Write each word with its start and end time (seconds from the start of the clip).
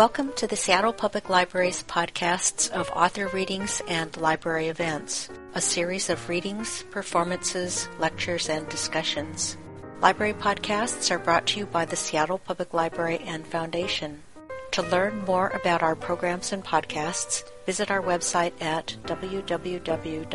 Welcome 0.00 0.32
to 0.36 0.46
the 0.46 0.56
Seattle 0.56 0.94
Public 0.94 1.28
Library's 1.28 1.82
podcasts 1.82 2.70
of 2.70 2.88
author 2.92 3.28
readings 3.34 3.82
and 3.86 4.16
library 4.16 4.68
events, 4.68 5.28
a 5.54 5.60
series 5.60 6.08
of 6.08 6.26
readings, 6.26 6.84
performances, 6.90 7.86
lectures, 7.98 8.48
and 8.48 8.66
discussions. 8.70 9.58
Library 10.00 10.32
podcasts 10.32 11.10
are 11.10 11.18
brought 11.18 11.44
to 11.48 11.58
you 11.58 11.66
by 11.66 11.84
the 11.84 11.96
Seattle 11.96 12.38
Public 12.38 12.72
Library 12.72 13.18
and 13.26 13.46
Foundation. 13.46 14.22
To 14.70 14.80
learn 14.80 15.22
more 15.26 15.48
about 15.48 15.82
our 15.82 15.94
programs 15.94 16.50
and 16.54 16.64
podcasts, 16.64 17.44
visit 17.66 17.90
our 17.90 18.00
website 18.00 18.54
at 18.62 18.96
www.spl.org. 19.04 20.30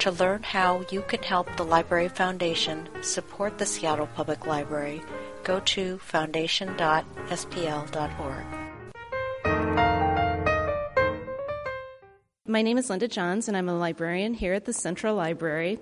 To 0.00 0.10
learn 0.10 0.42
how 0.42 0.84
you 0.90 1.02
can 1.02 1.22
help 1.22 1.56
the 1.56 1.64
Library 1.64 2.08
Foundation 2.08 2.88
support 3.02 3.58
the 3.58 3.66
Seattle 3.66 4.08
Public 4.16 4.48
Library, 4.48 5.00
go 5.44 5.60
to 5.60 5.98
foundation.spl.org. 5.98 8.62
My 12.52 12.60
name 12.60 12.76
is 12.76 12.90
Linda 12.90 13.08
Johns, 13.08 13.48
and 13.48 13.56
I'm 13.56 13.70
a 13.70 13.78
librarian 13.78 14.34
here 14.34 14.52
at 14.52 14.66
the 14.66 14.74
Central 14.74 15.14
Library. 15.14 15.78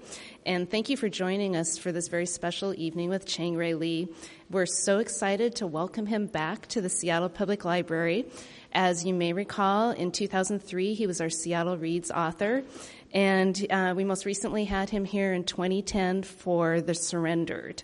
And 0.46 0.70
thank 0.70 0.88
you 0.88 0.96
for 0.96 1.09
joining 1.09 1.56
us 1.56 1.77
for 1.77 1.91
this 1.91 2.06
very 2.06 2.27
special 2.27 2.73
evening 2.74 3.09
with 3.09 3.27
Chang 3.27 3.56
Rae 3.56 3.74
Lee. 3.74 4.06
We're 4.50 4.66
so 4.66 4.98
excited 4.98 5.56
to 5.56 5.66
welcome 5.66 6.06
him 6.06 6.27
back 6.27 6.69
to 6.69 6.80
the 6.80 6.88
Seattle 6.88 7.28
Public 7.28 7.64
Library. 7.64 8.27
As 8.72 9.05
you 9.05 9.14
may 9.14 9.33
recall, 9.33 9.91
in 9.91 10.12
2003, 10.12 10.95
he 10.95 11.08
was 11.08 11.20
our 11.20 11.28
Seattle 11.28 11.77
Reads 11.77 12.12
author. 12.12 12.62
And 13.12 13.66
uh, 13.69 13.95
we 13.97 14.05
most 14.05 14.24
recently 14.24 14.64
had 14.64 14.91
him 14.91 15.05
here 15.05 15.33
in 15.33 15.42
2010 15.42 16.22
for 16.22 16.80
The 16.80 16.95
Surrendered. 16.95 17.83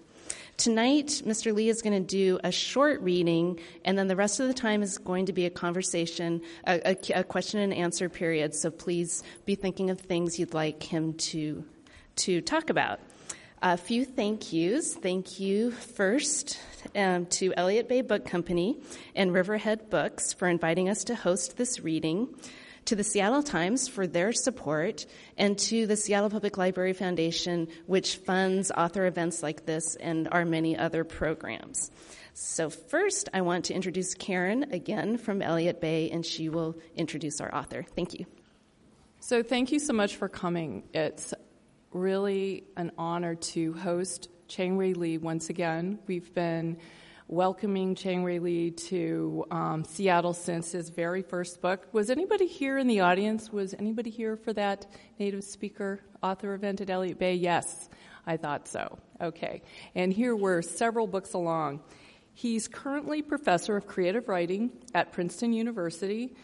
Tonight, 0.56 1.22
Mr. 1.26 1.54
Lee 1.54 1.68
is 1.68 1.82
going 1.82 2.02
to 2.02 2.06
do 2.06 2.40
a 2.42 2.50
short 2.50 3.02
reading, 3.02 3.60
and 3.84 3.98
then 3.98 4.08
the 4.08 4.16
rest 4.16 4.40
of 4.40 4.48
the 4.48 4.54
time 4.54 4.82
is 4.82 4.96
going 4.96 5.26
to 5.26 5.34
be 5.34 5.44
a 5.44 5.50
conversation, 5.50 6.40
a, 6.66 6.92
a, 6.92 7.20
a, 7.20 7.24
question 7.24 7.60
and 7.60 7.74
answer 7.74 8.08
period. 8.08 8.54
So 8.54 8.70
please 8.70 9.22
be 9.44 9.54
thinking 9.54 9.90
of 9.90 10.00
things 10.00 10.38
you'd 10.38 10.54
like 10.54 10.82
him 10.82 11.12
to, 11.14 11.62
to 12.16 12.40
talk 12.40 12.70
about. 12.70 13.00
A 13.60 13.76
few 13.76 14.06
thank 14.06 14.52
yous. 14.52 14.94
Thank 14.94 15.38
you 15.38 15.72
first 15.72 16.58
um, 16.94 17.26
to 17.26 17.52
Elliott 17.54 17.86
Bay 17.88 18.00
Book 18.00 18.24
Company 18.24 18.78
and 19.14 19.34
Riverhead 19.34 19.90
Books 19.90 20.32
for 20.32 20.48
inviting 20.48 20.88
us 20.88 21.04
to 21.04 21.14
host 21.14 21.58
this 21.58 21.80
reading 21.80 22.28
to 22.86 22.96
the 22.96 23.04
Seattle 23.04 23.42
Times 23.42 23.88
for 23.88 24.06
their 24.06 24.32
support, 24.32 25.06
and 25.36 25.58
to 25.58 25.86
the 25.86 25.96
Seattle 25.96 26.30
Public 26.30 26.56
Library 26.56 26.92
Foundation, 26.92 27.68
which 27.86 28.16
funds 28.16 28.70
author 28.70 29.06
events 29.06 29.42
like 29.42 29.66
this 29.66 29.96
and 29.96 30.28
our 30.32 30.44
many 30.44 30.76
other 30.76 31.04
programs. 31.04 31.90
So, 32.34 32.68
first, 32.70 33.28
I 33.32 33.40
want 33.40 33.66
to 33.66 33.74
introduce 33.74 34.14
Karen 34.14 34.72
again 34.72 35.16
from 35.16 35.40
Elliott 35.40 35.80
Bay, 35.80 36.10
and 36.10 36.24
she 36.24 36.48
will 36.48 36.76
introduce 36.94 37.40
our 37.40 37.54
author. 37.54 37.84
Thank 37.94 38.14
you. 38.14 38.26
So, 39.20 39.42
thank 39.42 39.72
you 39.72 39.78
so 39.78 39.92
much 39.92 40.16
for 40.16 40.28
coming. 40.28 40.84
It's 40.92 41.32
really 41.92 42.64
an 42.76 42.92
honor 42.98 43.34
to 43.36 43.72
host 43.72 44.28
Chang 44.48 44.76
Rae 44.76 44.92
Lee 44.92 45.18
once 45.18 45.48
again. 45.50 45.98
We've 46.06 46.32
been 46.34 46.76
welcoming 47.28 47.96
Chang 47.96 48.22
Rae 48.22 48.38
Lee 48.38 48.70
to 48.70 49.44
um, 49.50 49.84
Seattle 49.84 50.32
since 50.32 50.70
his 50.70 50.90
very 50.90 51.22
first 51.22 51.60
book. 51.60 51.88
Was 51.92 52.08
anybody 52.08 52.46
here 52.46 52.78
in 52.78 52.86
the 52.86 53.00
audience? 53.00 53.52
Was 53.52 53.74
anybody 53.74 54.10
here 54.10 54.36
for 54.36 54.52
that 54.52 54.86
native 55.18 55.42
speaker 55.42 56.00
author 56.22 56.54
event 56.54 56.80
at 56.80 56.88
Elliott 56.88 57.18
Bay? 57.18 57.34
Yes, 57.34 57.88
I 58.26 58.36
thought 58.36 58.68
so. 58.68 58.98
Okay. 59.20 59.62
And 59.96 60.12
here 60.12 60.36
we're 60.36 60.62
several 60.62 61.08
books 61.08 61.32
along. 61.32 61.80
He's 62.32 62.68
currently 62.68 63.22
professor 63.22 63.76
of 63.76 63.86
creative 63.88 64.28
writing 64.28 64.70
at 64.94 65.12
Princeton 65.12 65.52
University, 65.52 66.36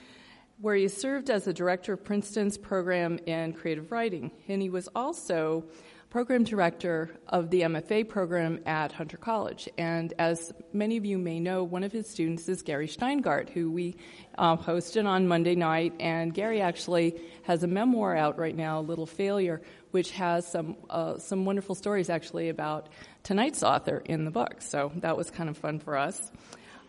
where 0.60 0.74
he 0.74 0.88
served 0.88 1.30
as 1.30 1.44
the 1.44 1.52
director 1.52 1.92
of 1.92 2.02
Princeton's 2.02 2.58
program 2.58 3.18
in 3.26 3.52
creative 3.52 3.92
writing. 3.92 4.32
And 4.48 4.60
he 4.60 4.70
was 4.70 4.88
also 4.96 5.64
program 6.12 6.44
director 6.44 7.08
of 7.28 7.48
the 7.48 7.62
MFA 7.62 8.06
program 8.06 8.60
at 8.66 8.92
Hunter 8.92 9.16
College. 9.16 9.66
And 9.78 10.12
as 10.18 10.52
many 10.74 10.98
of 10.98 11.06
you 11.06 11.16
may 11.16 11.40
know, 11.40 11.64
one 11.64 11.82
of 11.84 11.90
his 11.90 12.06
students 12.06 12.46
is 12.50 12.60
Gary 12.60 12.86
Shteyngart, 12.86 13.48
who 13.48 13.70
we 13.70 13.96
uh, 14.36 14.58
hosted 14.58 15.06
on 15.06 15.26
Monday 15.26 15.54
night. 15.54 15.94
And 15.98 16.34
Gary 16.34 16.60
actually 16.60 17.18
has 17.44 17.62
a 17.62 17.66
memoir 17.66 18.14
out 18.14 18.38
right 18.38 18.54
now, 18.54 18.82
Little 18.82 19.06
Failure, 19.06 19.62
which 19.92 20.10
has 20.10 20.46
some 20.46 20.76
uh, 20.90 21.16
some 21.16 21.46
wonderful 21.46 21.74
stories 21.74 22.10
actually 22.10 22.50
about 22.50 22.90
tonight's 23.22 23.62
author 23.62 24.02
in 24.04 24.26
the 24.26 24.30
book. 24.30 24.60
So 24.60 24.92
that 24.96 25.16
was 25.16 25.30
kind 25.30 25.48
of 25.48 25.56
fun 25.56 25.78
for 25.78 25.96
us. 25.96 26.30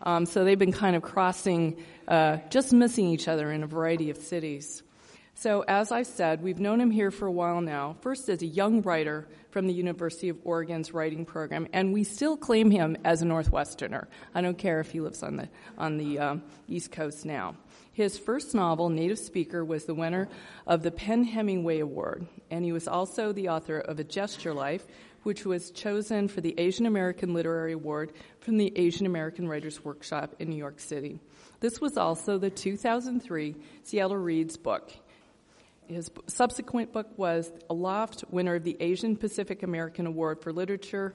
Um, 0.02 0.26
so 0.26 0.44
they've 0.44 0.58
been 0.58 0.70
kind 0.70 0.96
of 0.96 1.02
crossing, 1.02 1.82
uh, 2.08 2.36
just 2.50 2.74
missing 2.74 3.06
each 3.06 3.26
other 3.26 3.50
in 3.50 3.62
a 3.62 3.66
variety 3.66 4.10
of 4.10 4.18
cities. 4.18 4.82
So, 5.36 5.64
as 5.66 5.90
I 5.90 6.04
said, 6.04 6.42
we've 6.42 6.60
known 6.60 6.80
him 6.80 6.92
here 6.92 7.10
for 7.10 7.26
a 7.26 7.32
while 7.32 7.60
now, 7.60 7.96
first 8.00 8.28
as 8.28 8.40
a 8.42 8.46
young 8.46 8.82
writer 8.82 9.26
from 9.50 9.66
the 9.66 9.72
University 9.72 10.28
of 10.28 10.38
Oregon's 10.44 10.94
writing 10.94 11.26
program, 11.26 11.66
and 11.72 11.92
we 11.92 12.04
still 12.04 12.36
claim 12.36 12.70
him 12.70 12.96
as 13.04 13.20
a 13.20 13.24
Northwesterner. 13.24 14.06
I 14.32 14.40
don't 14.42 14.56
care 14.56 14.78
if 14.78 14.92
he 14.92 15.00
lives 15.00 15.24
on 15.24 15.36
the, 15.36 15.48
on 15.76 15.96
the 15.96 16.18
um, 16.20 16.42
East 16.68 16.92
Coast 16.92 17.26
now. 17.26 17.56
His 17.92 18.16
first 18.16 18.54
novel, 18.54 18.88
Native 18.88 19.18
Speaker, 19.18 19.64
was 19.64 19.86
the 19.86 19.94
winner 19.94 20.28
of 20.68 20.84
the 20.84 20.92
PEN 20.92 21.24
Hemingway 21.24 21.80
Award, 21.80 22.26
and 22.50 22.64
he 22.64 22.72
was 22.72 22.86
also 22.86 23.32
the 23.32 23.48
author 23.48 23.78
of 23.78 23.98
A 23.98 24.04
Gesture 24.04 24.54
Life, 24.54 24.86
which 25.24 25.44
was 25.44 25.72
chosen 25.72 26.28
for 26.28 26.42
the 26.42 26.54
Asian 26.58 26.86
American 26.86 27.34
Literary 27.34 27.72
Award 27.72 28.12
from 28.38 28.56
the 28.56 28.72
Asian 28.76 29.06
American 29.06 29.48
Writers 29.48 29.84
Workshop 29.84 30.36
in 30.38 30.48
New 30.48 30.56
York 30.56 30.78
City. 30.78 31.18
This 31.60 31.80
was 31.80 31.96
also 31.96 32.38
the 32.38 32.50
2003 32.50 33.56
Seattle 33.82 34.16
Reads 34.16 34.56
book. 34.56 34.92
His 35.88 36.10
subsequent 36.26 36.92
book 36.92 37.08
was 37.16 37.52
Aloft, 37.68 38.24
winner 38.30 38.56
of 38.56 38.64
the 38.64 38.76
Asian 38.80 39.16
Pacific 39.16 39.62
American 39.62 40.06
Award 40.06 40.40
for 40.40 40.52
Literature 40.52 41.14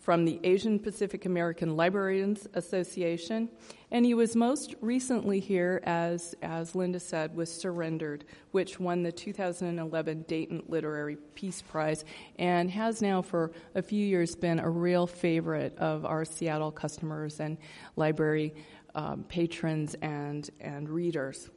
from 0.00 0.24
the 0.24 0.40
Asian 0.42 0.78
Pacific 0.78 1.26
American 1.26 1.76
Librarians 1.76 2.48
Association. 2.54 3.50
And 3.90 4.06
he 4.06 4.14
was 4.14 4.34
most 4.34 4.74
recently 4.80 5.40
here, 5.40 5.82
as, 5.84 6.34
as 6.40 6.74
Linda 6.74 6.98
said, 6.98 7.36
was 7.36 7.52
Surrendered, 7.52 8.24
which 8.52 8.80
won 8.80 9.02
the 9.02 9.12
2011 9.12 10.24
Dayton 10.26 10.62
Literary 10.68 11.16
Peace 11.34 11.60
Prize 11.60 12.04
and 12.38 12.70
has 12.70 13.02
now 13.02 13.20
for 13.20 13.52
a 13.74 13.82
few 13.82 14.04
years 14.04 14.34
been 14.34 14.58
a 14.58 14.70
real 14.70 15.06
favorite 15.06 15.76
of 15.76 16.06
our 16.06 16.24
Seattle 16.24 16.72
customers 16.72 17.38
and 17.38 17.58
library 17.96 18.54
um, 18.94 19.24
patrons 19.28 19.94
and, 20.00 20.48
and 20.60 20.88
readers. 20.88 21.50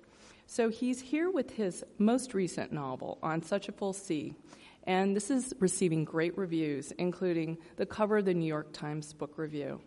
So 0.54 0.70
he's 0.70 1.02
here 1.02 1.32
with 1.32 1.50
his 1.50 1.84
most 1.98 2.36
recent 2.36 2.72
novel, 2.72 3.18
On 3.24 3.42
Such 3.42 3.70
a 3.70 3.72
Full 3.72 3.92
Sea. 3.92 4.36
And 4.84 5.16
this 5.16 5.32
is 5.32 5.52
receiving 5.58 6.06
great 6.06 6.38
reviews, 6.38 6.92
including 6.92 7.58
the 7.78 7.88
cover 7.88 8.20
of 8.20 8.26
the 8.26 8.36
New 8.36 8.46
York 8.46 8.72
Times 8.72 9.14
Book 9.14 9.40
Review. 9.40 9.82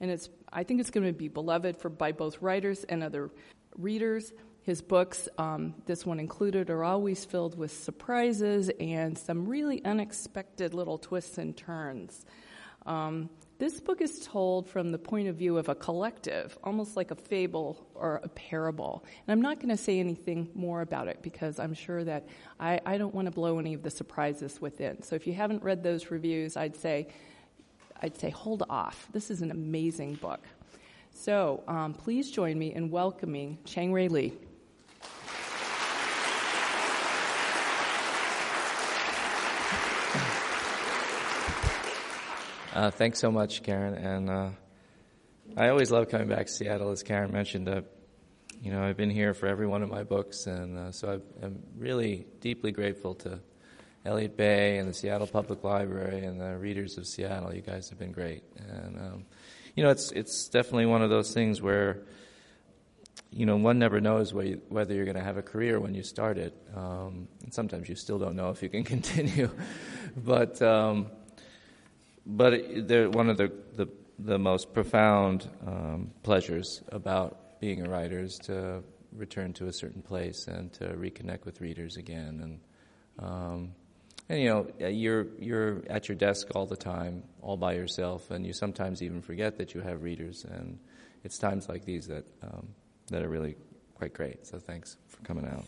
And 0.00 0.10
it's, 0.10 0.28
I 0.52 0.64
think 0.64 0.80
it's 0.80 0.90
going 0.90 1.06
to 1.06 1.14
be 1.14 1.28
beloved 1.28 1.78
for, 1.78 1.88
by 1.88 2.12
both 2.12 2.42
writers 2.42 2.84
and 2.84 3.02
other 3.02 3.30
readers. 3.78 4.34
His 4.60 4.82
books, 4.82 5.30
um, 5.38 5.76
this 5.86 6.04
one 6.04 6.20
included, 6.20 6.68
are 6.68 6.84
always 6.84 7.24
filled 7.24 7.56
with 7.56 7.72
surprises 7.72 8.70
and 8.78 9.16
some 9.16 9.48
really 9.48 9.82
unexpected 9.82 10.74
little 10.74 10.98
twists 10.98 11.38
and 11.38 11.56
turns. 11.56 12.26
Um, 12.84 13.30
this 13.62 13.78
book 13.78 14.00
is 14.00 14.26
told 14.26 14.68
from 14.68 14.90
the 14.90 14.98
point 14.98 15.28
of 15.28 15.36
view 15.36 15.56
of 15.56 15.68
a 15.68 15.74
collective, 15.76 16.58
almost 16.64 16.96
like 16.96 17.12
a 17.12 17.14
fable 17.14 17.86
or 17.94 18.20
a 18.24 18.28
parable. 18.30 19.04
And 19.24 19.30
I'm 19.30 19.40
not 19.40 19.60
going 19.60 19.68
to 19.68 19.76
say 19.76 20.00
anything 20.00 20.48
more 20.52 20.80
about 20.80 21.06
it 21.06 21.22
because 21.22 21.60
I'm 21.60 21.72
sure 21.72 22.02
that 22.02 22.26
I, 22.58 22.80
I 22.84 22.98
don't 22.98 23.14
want 23.14 23.26
to 23.26 23.30
blow 23.30 23.60
any 23.60 23.72
of 23.72 23.84
the 23.84 23.90
surprises 23.90 24.60
within. 24.60 25.00
So 25.04 25.14
if 25.14 25.28
you 25.28 25.34
haven't 25.34 25.62
read 25.62 25.84
those 25.84 26.10
reviews, 26.10 26.56
I'd 26.56 26.74
say, 26.74 27.06
I'd 28.02 28.18
say 28.18 28.30
hold 28.30 28.64
off. 28.68 29.06
This 29.12 29.30
is 29.30 29.42
an 29.42 29.52
amazing 29.52 30.14
book. 30.14 30.42
So 31.14 31.62
um, 31.68 31.94
please 31.94 32.32
join 32.32 32.58
me 32.58 32.74
in 32.74 32.90
welcoming 32.90 33.58
Chang 33.64 33.92
Rae 33.92 34.08
Lee. 34.08 34.32
Uh, 42.74 42.90
thanks 42.90 43.18
so 43.18 43.30
much, 43.30 43.62
Karen. 43.62 43.94
And 43.94 44.30
uh, 44.30 44.48
I 45.58 45.68
always 45.68 45.90
love 45.90 46.08
coming 46.08 46.28
back 46.28 46.46
to 46.46 46.52
Seattle, 46.52 46.90
as 46.90 47.02
Karen 47.02 47.30
mentioned. 47.30 47.68
Uh, 47.68 47.82
you 48.62 48.72
know, 48.72 48.82
I've 48.82 48.96
been 48.96 49.10
here 49.10 49.34
for 49.34 49.46
every 49.46 49.66
one 49.66 49.82
of 49.82 49.90
my 49.90 50.04
books, 50.04 50.46
and 50.46 50.78
uh, 50.78 50.90
so 50.90 51.20
i 51.42 51.44
am 51.44 51.62
really 51.76 52.26
deeply 52.40 52.72
grateful 52.72 53.14
to 53.16 53.40
Elliott 54.06 54.38
Bay 54.38 54.78
and 54.78 54.88
the 54.88 54.94
Seattle 54.94 55.26
Public 55.26 55.62
Library 55.62 56.24
and 56.24 56.40
the 56.40 56.56
readers 56.56 56.96
of 56.96 57.06
Seattle. 57.06 57.54
You 57.54 57.60
guys 57.60 57.90
have 57.90 57.98
been 57.98 58.12
great, 58.12 58.42
and 58.56 58.98
um, 58.98 59.24
you 59.76 59.84
know, 59.84 59.90
it's 59.90 60.10
it's 60.12 60.48
definitely 60.48 60.86
one 60.86 61.02
of 61.02 61.10
those 61.10 61.34
things 61.34 61.60
where 61.60 62.04
you 63.30 63.46
know, 63.46 63.56
one 63.56 63.78
never 63.78 64.00
knows 64.00 64.32
whether 64.32 64.94
you're 64.94 65.04
going 65.04 65.16
to 65.16 65.22
have 65.22 65.38
a 65.38 65.42
career 65.42 65.80
when 65.80 65.94
you 65.94 66.02
start 66.02 66.36
it. 66.38 66.54
Um, 66.74 67.28
and 67.42 67.52
sometimes 67.52 67.88
you 67.88 67.96
still 67.96 68.18
don't 68.18 68.36
know 68.36 68.50
if 68.50 68.62
you 68.62 68.68
can 68.68 68.84
continue. 68.94 69.50
but 70.16 70.60
um, 70.62 71.10
but 72.24 72.52
one 73.12 73.28
of 73.28 73.36
the, 73.36 73.52
the, 73.76 73.88
the 74.18 74.38
most 74.38 74.72
profound 74.72 75.48
um, 75.66 76.10
pleasures 76.22 76.82
about 76.88 77.60
being 77.60 77.86
a 77.86 77.88
writer 77.88 78.20
is 78.20 78.38
to 78.44 78.82
return 79.12 79.52
to 79.54 79.66
a 79.66 79.72
certain 79.72 80.02
place 80.02 80.46
and 80.46 80.72
to 80.74 80.84
reconnect 80.88 81.44
with 81.44 81.60
readers 81.60 81.96
again. 81.96 82.40
And, 82.42 82.60
um, 83.18 83.72
and 84.28 84.40
you 84.40 84.48
know, 84.48 84.88
you're, 84.88 85.26
you're 85.38 85.82
at 85.88 86.08
your 86.08 86.16
desk 86.16 86.48
all 86.54 86.66
the 86.66 86.76
time, 86.76 87.22
all 87.40 87.56
by 87.56 87.74
yourself, 87.74 88.30
and 88.30 88.46
you 88.46 88.52
sometimes 88.52 89.02
even 89.02 89.20
forget 89.20 89.58
that 89.58 89.74
you 89.74 89.80
have 89.80 90.02
readers. 90.02 90.44
And 90.44 90.78
it's 91.24 91.38
times 91.38 91.68
like 91.68 91.84
these 91.84 92.06
that, 92.06 92.24
um, 92.42 92.68
that 93.08 93.22
are 93.22 93.28
really 93.28 93.56
quite 93.94 94.14
great. 94.14 94.46
So 94.46 94.58
thanks 94.58 94.96
for 95.08 95.22
coming 95.22 95.46
out. 95.46 95.64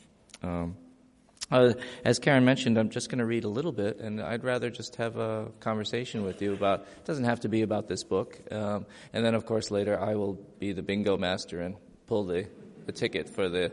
Um, 1.50 1.70
uh, 1.70 1.72
as 2.04 2.18
Karen 2.18 2.44
mentioned, 2.44 2.78
I'm 2.78 2.90
just 2.90 3.10
going 3.10 3.18
to 3.18 3.26
read 3.26 3.44
a 3.44 3.48
little 3.48 3.72
bit, 3.72 3.98
and 3.98 4.20
I'd 4.20 4.44
rather 4.44 4.70
just 4.70 4.96
have 4.96 5.16
a 5.16 5.50
conversation 5.60 6.24
with 6.24 6.40
you 6.40 6.52
about. 6.52 6.80
It 6.80 7.04
doesn't 7.04 7.24
have 7.24 7.40
to 7.40 7.48
be 7.48 7.62
about 7.62 7.88
this 7.88 8.02
book, 8.02 8.40
um, 8.50 8.86
and 9.12 9.24
then 9.24 9.34
of 9.34 9.44
course 9.46 9.70
later 9.70 9.98
I 9.98 10.14
will 10.14 10.34
be 10.58 10.72
the 10.72 10.82
bingo 10.82 11.16
master 11.16 11.60
and 11.60 11.76
pull 12.06 12.24
the, 12.24 12.46
the 12.86 12.92
ticket 12.92 13.28
for 13.28 13.48
the 13.48 13.72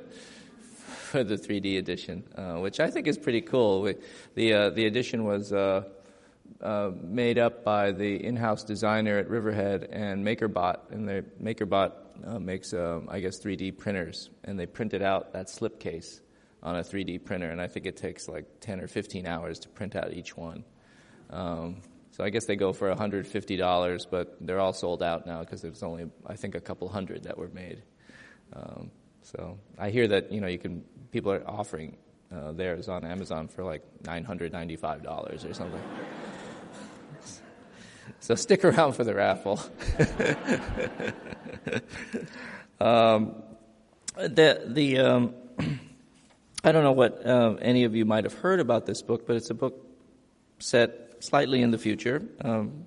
for 1.11 1.23
the 1.23 1.35
3D 1.35 1.77
edition, 1.77 2.23
uh, 2.35 2.55
which 2.59 2.79
I 2.79 2.89
think 2.89 3.07
is 3.07 3.17
pretty 3.17 3.41
cool. 3.41 3.81
We, 3.81 3.95
the 4.35 4.53
uh, 4.53 4.69
the 4.71 4.85
edition 4.85 5.23
was. 5.23 5.51
Uh, 5.51 5.83
uh, 6.61 6.91
made 7.01 7.39
up 7.39 7.63
by 7.63 7.91
the 7.91 8.23
in-house 8.23 8.63
designer 8.63 9.17
at 9.17 9.27
Riverhead 9.27 9.85
and 9.91 10.23
MakerBot, 10.23 10.91
and 10.91 11.07
the 11.07 11.25
MakerBot 11.41 11.93
uh, 12.23 12.37
makes, 12.37 12.71
I 12.71 13.19
guess, 13.19 13.39
3D 13.39 13.79
printers, 13.79 14.29
and 14.43 14.59
they 14.59 14.67
printed 14.67 15.01
out 15.01 15.33
that 15.33 15.47
slipcase 15.47 16.19
on 16.63 16.75
a 16.75 16.81
3D 16.81 17.23
printer, 17.23 17.49
and 17.49 17.59
I 17.59 17.67
think 17.67 17.85
it 17.85 17.97
takes 17.97 18.27
like 18.27 18.45
10 18.61 18.81
or 18.81 18.87
15 18.87 19.25
hours 19.25 19.59
to 19.59 19.69
print 19.69 19.95
out 19.95 20.13
each 20.13 20.37
one. 20.37 20.63
Um, 21.29 21.81
so 22.11 22.23
I 22.23 22.29
guess 22.29 22.45
they 22.45 22.55
go 22.55 22.73
for 22.73 22.93
$150, 22.93 24.05
but 24.11 24.37
they're 24.41 24.59
all 24.59 24.73
sold 24.73 25.01
out 25.01 25.25
now 25.25 25.39
because 25.39 25.61
there's 25.61 25.81
only, 25.81 26.09
I 26.27 26.35
think, 26.35 26.55
a 26.55 26.59
couple 26.59 26.89
hundred 26.89 27.23
that 27.23 27.37
were 27.37 27.47
made. 27.47 27.83
Um, 28.53 28.91
so 29.23 29.57
I 29.77 29.89
hear 29.91 30.07
that 30.07 30.31
you 30.31 30.41
know 30.41 30.47
you 30.47 30.57
can 30.57 30.83
people 31.11 31.31
are 31.31 31.47
offering 31.47 31.97
uh, 32.35 32.51
theirs 32.51 32.89
on 32.89 33.05
Amazon 33.05 33.47
for 33.47 33.63
like 33.63 33.83
$995 34.03 35.49
or 35.49 35.53
something. 35.53 35.81
so 38.19 38.35
stick 38.35 38.65
around 38.65 38.93
for 38.93 39.03
the 39.03 39.13
raffle. 39.13 39.59
um, 42.79 43.35
the 44.15 44.63
the 44.67 44.99
um, 44.99 45.33
I 46.63 46.71
don't 46.71 46.83
know 46.83 46.91
what 46.91 47.25
uh, 47.25 47.55
any 47.59 47.85
of 47.85 47.95
you 47.95 48.05
might 48.05 48.23
have 48.23 48.35
heard 48.35 48.59
about 48.59 48.85
this 48.85 49.01
book, 49.01 49.25
but 49.25 49.35
it's 49.35 49.49
a 49.49 49.55
book 49.55 49.83
set 50.59 51.23
slightly 51.23 51.63
in 51.63 51.71
the 51.71 51.79
future, 51.79 52.23
um, 52.41 52.85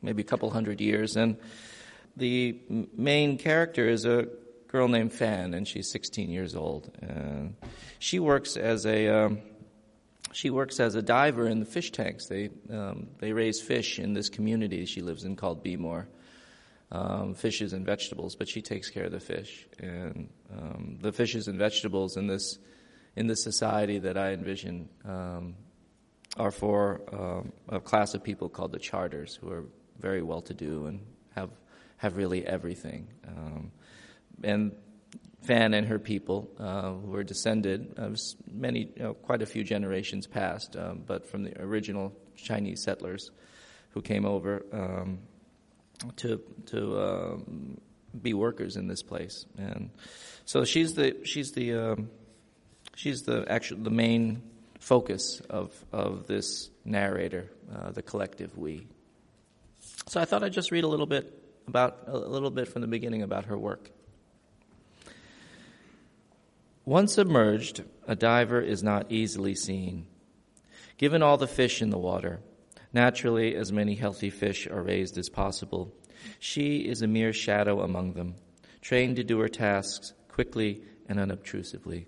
maybe 0.00 0.22
a 0.22 0.24
couple 0.24 0.48
hundred 0.50 0.80
years. 0.80 1.16
And 1.16 1.36
the 2.16 2.60
main 2.68 3.36
character 3.36 3.88
is 3.88 4.04
a 4.04 4.28
girl 4.68 4.86
named 4.86 5.12
Fan, 5.12 5.54
and 5.54 5.66
she's 5.66 5.90
16 5.90 6.30
years 6.30 6.54
old. 6.54 6.96
And 7.02 7.56
she 7.98 8.20
works 8.20 8.56
as 8.56 8.86
a 8.86 9.08
um, 9.08 9.40
she 10.32 10.50
works 10.50 10.78
as 10.78 10.94
a 10.94 11.02
diver 11.02 11.48
in 11.48 11.58
the 11.58 11.66
fish 11.66 11.90
tanks. 11.90 12.28
They 12.28 12.50
um, 12.70 13.08
they 13.18 13.32
raise 13.32 13.60
fish 13.60 13.98
in 13.98 14.12
this 14.12 14.28
community 14.28 14.86
she 14.86 15.00
lives 15.00 15.24
in 15.24 15.34
called 15.34 15.64
B-Mor. 15.64 16.08
Um, 16.90 17.34
fishes 17.34 17.74
and 17.74 17.84
vegetables, 17.84 18.34
but 18.34 18.48
she 18.48 18.62
takes 18.62 18.88
care 18.88 19.04
of 19.04 19.12
the 19.12 19.20
fish. 19.20 19.66
And 19.78 20.30
um, 20.50 20.98
the 21.02 21.12
fishes 21.12 21.46
and 21.46 21.58
vegetables 21.58 22.16
in 22.16 22.28
this 22.28 22.58
in 23.18 23.26
the 23.26 23.34
society 23.34 23.98
that 23.98 24.16
I 24.16 24.32
envision 24.32 24.88
um, 25.04 25.56
are 26.36 26.52
for 26.52 27.00
um, 27.12 27.52
a 27.68 27.80
class 27.80 28.14
of 28.14 28.22
people 28.22 28.48
called 28.48 28.70
the 28.70 28.78
charters, 28.78 29.34
who 29.34 29.50
are 29.50 29.64
very 29.98 30.22
well 30.22 30.40
to 30.42 30.54
do 30.54 30.86
and 30.86 31.00
have, 31.34 31.50
have 31.96 32.16
really 32.16 32.46
everything. 32.46 33.08
Um, 33.26 33.72
and 34.44 34.72
Fan 35.42 35.74
and 35.74 35.86
her 35.88 35.98
people 35.98 36.48
uh, 36.60 36.92
were 37.02 37.24
descended 37.24 37.94
of 37.96 38.16
many, 38.52 38.92
you 38.96 39.02
know, 39.02 39.14
quite 39.14 39.42
a 39.42 39.46
few 39.46 39.64
generations 39.64 40.28
past, 40.28 40.76
um, 40.76 41.02
but 41.04 41.28
from 41.28 41.42
the 41.42 41.60
original 41.60 42.12
Chinese 42.36 42.84
settlers 42.84 43.32
who 43.90 44.00
came 44.00 44.26
over 44.26 44.64
um, 44.72 45.18
to 46.16 46.40
to 46.66 47.00
um, 47.00 47.80
be 48.20 48.34
workers 48.34 48.76
in 48.76 48.86
this 48.86 49.02
place. 49.02 49.46
And 49.56 49.90
so 50.44 50.64
she's 50.64 50.94
the 50.94 51.16
she's 51.24 51.52
the 51.52 51.72
she's 52.98 53.22
the 53.22 53.44
actual 53.48 53.78
the 53.78 53.90
main 53.90 54.42
focus 54.80 55.40
of 55.48 55.72
of 55.92 56.26
this 56.26 56.68
narrator, 56.84 57.50
uh, 57.74 57.92
the 57.92 58.02
collective 58.02 58.58
we. 58.58 58.86
So 60.08 60.20
I 60.20 60.24
thought 60.24 60.42
I'd 60.42 60.52
just 60.52 60.72
read 60.72 60.84
a 60.84 60.88
little 60.88 61.06
bit 61.06 61.32
about 61.66 62.04
a 62.06 62.18
little 62.18 62.50
bit 62.50 62.68
from 62.68 62.82
the 62.82 62.88
beginning 62.88 63.22
about 63.22 63.46
her 63.46 63.56
work. 63.56 63.90
Once 66.84 67.14
submerged, 67.14 67.84
a 68.06 68.16
diver 68.16 68.60
is 68.60 68.82
not 68.82 69.12
easily 69.12 69.54
seen. 69.54 70.06
Given 70.96 71.22
all 71.22 71.36
the 71.36 71.46
fish 71.46 71.82
in 71.82 71.90
the 71.90 71.98
water, 71.98 72.40
naturally 72.92 73.54
as 73.54 73.70
many 73.70 73.94
healthy 73.94 74.30
fish 74.30 74.66
are 74.66 74.82
raised 74.82 75.18
as 75.18 75.28
possible, 75.28 75.94
she 76.40 76.78
is 76.78 77.02
a 77.02 77.06
mere 77.06 77.32
shadow 77.32 77.82
among 77.82 78.14
them, 78.14 78.34
trained 78.80 79.16
to 79.16 79.22
do 79.22 79.38
her 79.38 79.48
tasks 79.48 80.14
quickly 80.28 80.82
and 81.08 81.20
unobtrusively. 81.20 82.06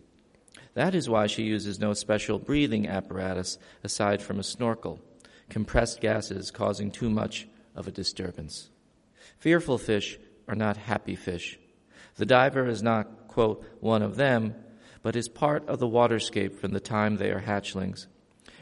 That 0.80 0.94
is 0.94 1.10
why 1.10 1.26
she 1.26 1.42
uses 1.42 1.78
no 1.78 1.92
special 1.92 2.38
breathing 2.38 2.88
apparatus 2.88 3.58
aside 3.84 4.22
from 4.22 4.38
a 4.38 4.42
snorkel, 4.42 4.98
compressed 5.50 6.00
gases 6.00 6.50
causing 6.50 6.90
too 6.90 7.10
much 7.10 7.46
of 7.76 7.86
a 7.86 7.90
disturbance. 7.90 8.70
Fearful 9.36 9.76
fish 9.76 10.18
are 10.48 10.54
not 10.54 10.78
happy 10.78 11.16
fish. 11.16 11.58
The 12.16 12.24
diver 12.24 12.66
is 12.66 12.82
not, 12.82 13.28
quote, 13.28 13.62
one 13.80 14.00
of 14.00 14.16
them, 14.16 14.54
but 15.02 15.16
is 15.16 15.28
part 15.28 15.68
of 15.68 15.80
the 15.80 15.86
waterscape 15.86 16.58
from 16.58 16.72
the 16.72 16.80
time 16.80 17.16
they 17.16 17.30
are 17.30 17.42
hatchlings. 17.42 18.06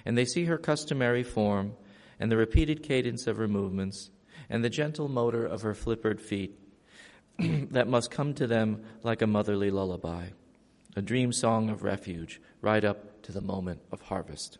And 0.05 0.19
they 0.19 0.25
see 0.25 0.47
her 0.47 0.59
customary 0.59 1.23
form, 1.23 1.76
and 2.19 2.32
the 2.32 2.37
repeated 2.37 2.82
cadence 2.82 3.29
of 3.29 3.37
her 3.37 3.47
movements, 3.47 4.11
and 4.50 4.65
the 4.65 4.70
gentle 4.70 5.09
motor 5.09 5.47
of 5.47 5.62
her 5.62 5.73
flippered 5.73 6.20
feet 6.20 6.59
that 7.38 7.87
must 7.87 8.11
come 8.11 8.35
to 8.35 8.49
them 8.49 8.82
like 9.05 9.23
a 9.23 9.26
motherly 9.29 9.70
lullaby 9.70 10.31
a 10.98 11.02
dream 11.02 11.32
song 11.32 11.70
of 11.70 11.84
refuge, 11.84 12.40
right 12.60 12.84
up 12.84 13.22
to 13.22 13.30
the 13.30 13.40
moment 13.40 13.80
of 13.92 14.00
harvest. 14.00 14.58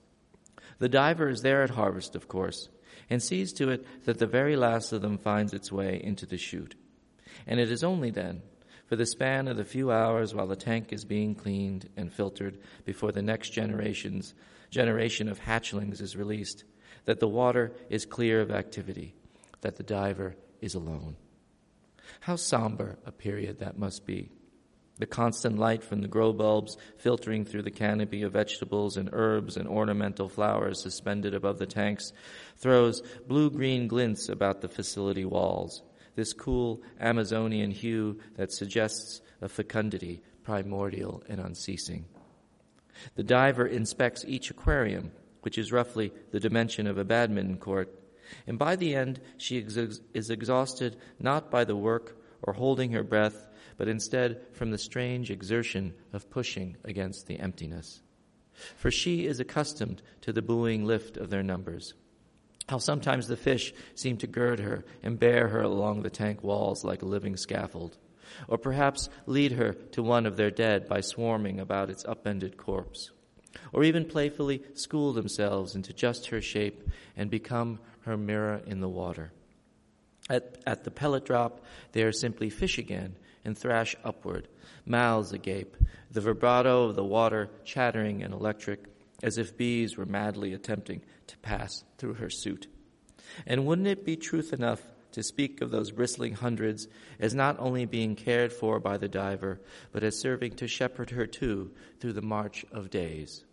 The 0.79 0.88
diver 0.88 1.29
is 1.29 1.43
there 1.43 1.64
at 1.64 1.70
harvest, 1.70 2.14
of 2.14 2.29
course, 2.29 2.69
and 3.11 3.20
sees 3.20 3.52
to 3.55 3.70
it 3.70 3.85
that 4.05 4.20
the 4.20 4.26
very 4.26 4.55
last 4.55 4.93
of 4.93 5.02
them 5.02 5.19
finds 5.19 5.52
its 5.52 5.73
way 5.73 6.00
into 6.00 6.26
the 6.26 6.38
chute. 6.38 6.76
And 7.45 7.59
it 7.59 7.73
is 7.73 7.83
only 7.83 8.12
then, 8.12 8.42
for 8.87 8.95
the 8.95 9.04
span 9.04 9.49
of 9.49 9.57
the 9.57 9.64
few 9.64 9.90
hours 9.90 10.33
while 10.33 10.47
the 10.47 10.54
tank 10.54 10.92
is 10.92 11.04
being 11.04 11.35
cleaned 11.35 11.88
and 11.97 12.12
filtered 12.12 12.59
before 12.85 13.11
the 13.11 13.21
next 13.21 13.50
generation's 13.50 14.33
generation 14.71 15.28
of 15.28 15.40
hatchlings 15.40 16.00
is 16.00 16.16
released, 16.16 16.62
that 17.04 17.18
the 17.18 17.26
water 17.26 17.73
is 17.90 18.07
clear 18.07 18.40
of 18.40 18.52
activity, 18.52 19.12
that 19.62 19.75
the 19.75 19.83
diver 19.83 20.37
is 20.61 20.76
alone. 20.76 21.16
How 22.21 22.37
somber 22.37 22.97
a 23.04 23.11
period 23.11 23.59
that 23.59 23.76
must 23.76 24.07
be 24.07 24.30
the 24.99 25.07
constant 25.07 25.59
light 25.59 25.83
from 25.83 26.00
the 26.00 26.09
grow 26.09 26.33
bulbs 26.33 26.76
filtering 26.97 27.45
through 27.45 27.62
the 27.62 27.71
canopy 27.71 28.23
of 28.23 28.33
vegetables 28.33 28.97
and 28.97 29.11
herbs 29.12 29.57
and 29.57 29.69
ornamental 29.69 30.28
flowers 30.28 30.83
suspended 30.83 31.35
above 31.35 31.59
the 31.59 31.67
tanks 31.67 32.12
throws 32.57 33.02
blue 33.26 33.50
green 33.50 33.88
glints 33.88 34.28
about 34.28 34.61
the 34.61 34.69
facility 34.69 35.25
walls, 35.25 35.83
this 36.17 36.33
cool 36.33 36.83
Amazonian 37.00 37.71
hue 37.71 38.19
that 38.37 38.52
suggests 38.52 39.21
a 39.40 39.49
fecundity 39.49 40.23
primordial 40.43 41.23
and 41.28 41.40
unceasing. 41.40 42.05
The 43.14 43.23
diver 43.23 43.67
inspects 43.67 44.25
each 44.26 44.50
aquarium, 44.50 45.12
which 45.43 45.59
is 45.59 45.73
roughly 45.73 46.12
the 46.33 46.40
dimension 46.40 46.87
of 46.87 46.99
a 46.99 47.05
badminton 47.05 47.59
court, 47.59 47.95
and 48.47 48.59
by 48.59 48.75
the 48.75 48.95
end 48.95 49.21
she 49.37 49.59
is 49.59 50.31
exhausted 50.31 50.97
not 51.21 51.50
by 51.50 51.64
the 51.64 51.76
work 51.76 52.17
or 52.43 52.55
holding 52.55 52.93
her 52.93 53.02
breath 53.02 53.47
but 53.78 53.88
instead 53.88 54.40
from 54.52 54.70
the 54.70 54.76
strange 54.76 55.30
exertion 55.30 55.94
of 56.12 56.28
pushing 56.28 56.76
against 56.85 57.26
the 57.26 57.38
emptiness. 57.38 58.02
For 58.76 58.90
she 58.90 59.25
is 59.25 59.38
accustomed 59.40 60.02
to 60.23 60.32
the 60.32 60.42
buoying 60.42 60.85
lift 60.85 61.16
of 61.16 61.30
their 61.30 61.44
numbers. 61.44 61.94
How 62.68 62.78
sometimes 62.78 63.28
the 63.28 63.37
fish 63.37 63.73
seem 63.94 64.18
to 64.18 64.26
gird 64.26 64.61
her 64.61 64.85
and 65.02 65.18
bear 65.18 65.49
her 65.49 65.62
along 65.62 66.02
the 66.02 66.11
tank 66.11 66.42
walls 66.42 66.85
like 66.85 67.02
a 67.02 67.06
living 67.06 67.37
scaffold, 67.37 67.97
or 68.49 68.58
perhaps 68.58 69.08
lead 69.26 69.52
her 69.52 69.73
to 69.92 70.02
one 70.02 70.26
of 70.26 70.37
their 70.37 70.50
dead 70.50 70.88
by 70.88 71.00
swarming 71.00 71.61
about 71.61 71.88
its 71.88 72.04
upended 72.04 72.56
corpse, 72.56 73.12
or 73.73 73.85
even 73.85 74.04
playfully 74.04 74.61
school 74.75 75.12
themselves 75.12 75.76
into 75.76 75.92
just 75.92 76.26
her 76.26 76.40
shape 76.40 76.90
and 77.16 77.30
become 77.30 77.78
her 78.00 78.16
mirror 78.16 78.61
in 78.66 78.80
the 78.80 78.88
water. 78.88 79.32
At, 80.28 80.58
at 80.66 80.85
the 80.85 80.90
pellet 80.90 81.25
drop, 81.25 81.64
they 81.92 82.02
are 82.02 82.12
simply 82.12 82.50
fish 82.50 82.76
again 82.76 83.14
and 83.49 83.57
thrash 83.57 83.97
upward, 84.05 84.47
mouths 84.85 85.33
agape, 85.33 85.75
the 86.11 86.21
vibrato 86.21 86.85
of 86.85 86.97
the 86.97 87.02
water 87.02 87.49
chattering 87.64 88.23
and 88.23 88.35
electric, 88.35 88.85
as 89.23 89.38
if 89.38 89.57
bees 89.57 89.97
were 89.97 90.05
madly 90.05 90.52
attempting 90.52 91.00
to 91.26 91.38
pass 91.38 91.83
through 91.97 92.12
her 92.12 92.28
suit. 92.28 92.69
And 93.47 93.64
wouldn't 93.64 93.88
it 93.88 94.05
be 94.05 94.17
truth 94.17 94.52
enough 94.52 94.83
to 95.12 95.23
speak 95.23 95.62
of 95.62 95.71
those 95.71 95.90
bristling 95.90 96.35
hundreds 96.35 96.88
as 97.19 97.35
not 97.35 97.59
only 97.59 97.87
being 97.87 98.14
cared 98.14 98.52
for 98.52 98.78
by 98.78 98.99
the 98.99 99.09
diver, 99.09 99.62
but 99.93 100.05
as 100.05 100.21
serving 100.21 100.52
to 100.57 100.69
shepherd 100.69 101.09
her 101.11 101.26
too 101.26 101.73
through 101.99 102.12
the 102.12 102.21
march 102.21 102.67
of 102.71 102.90
days. 102.90 103.45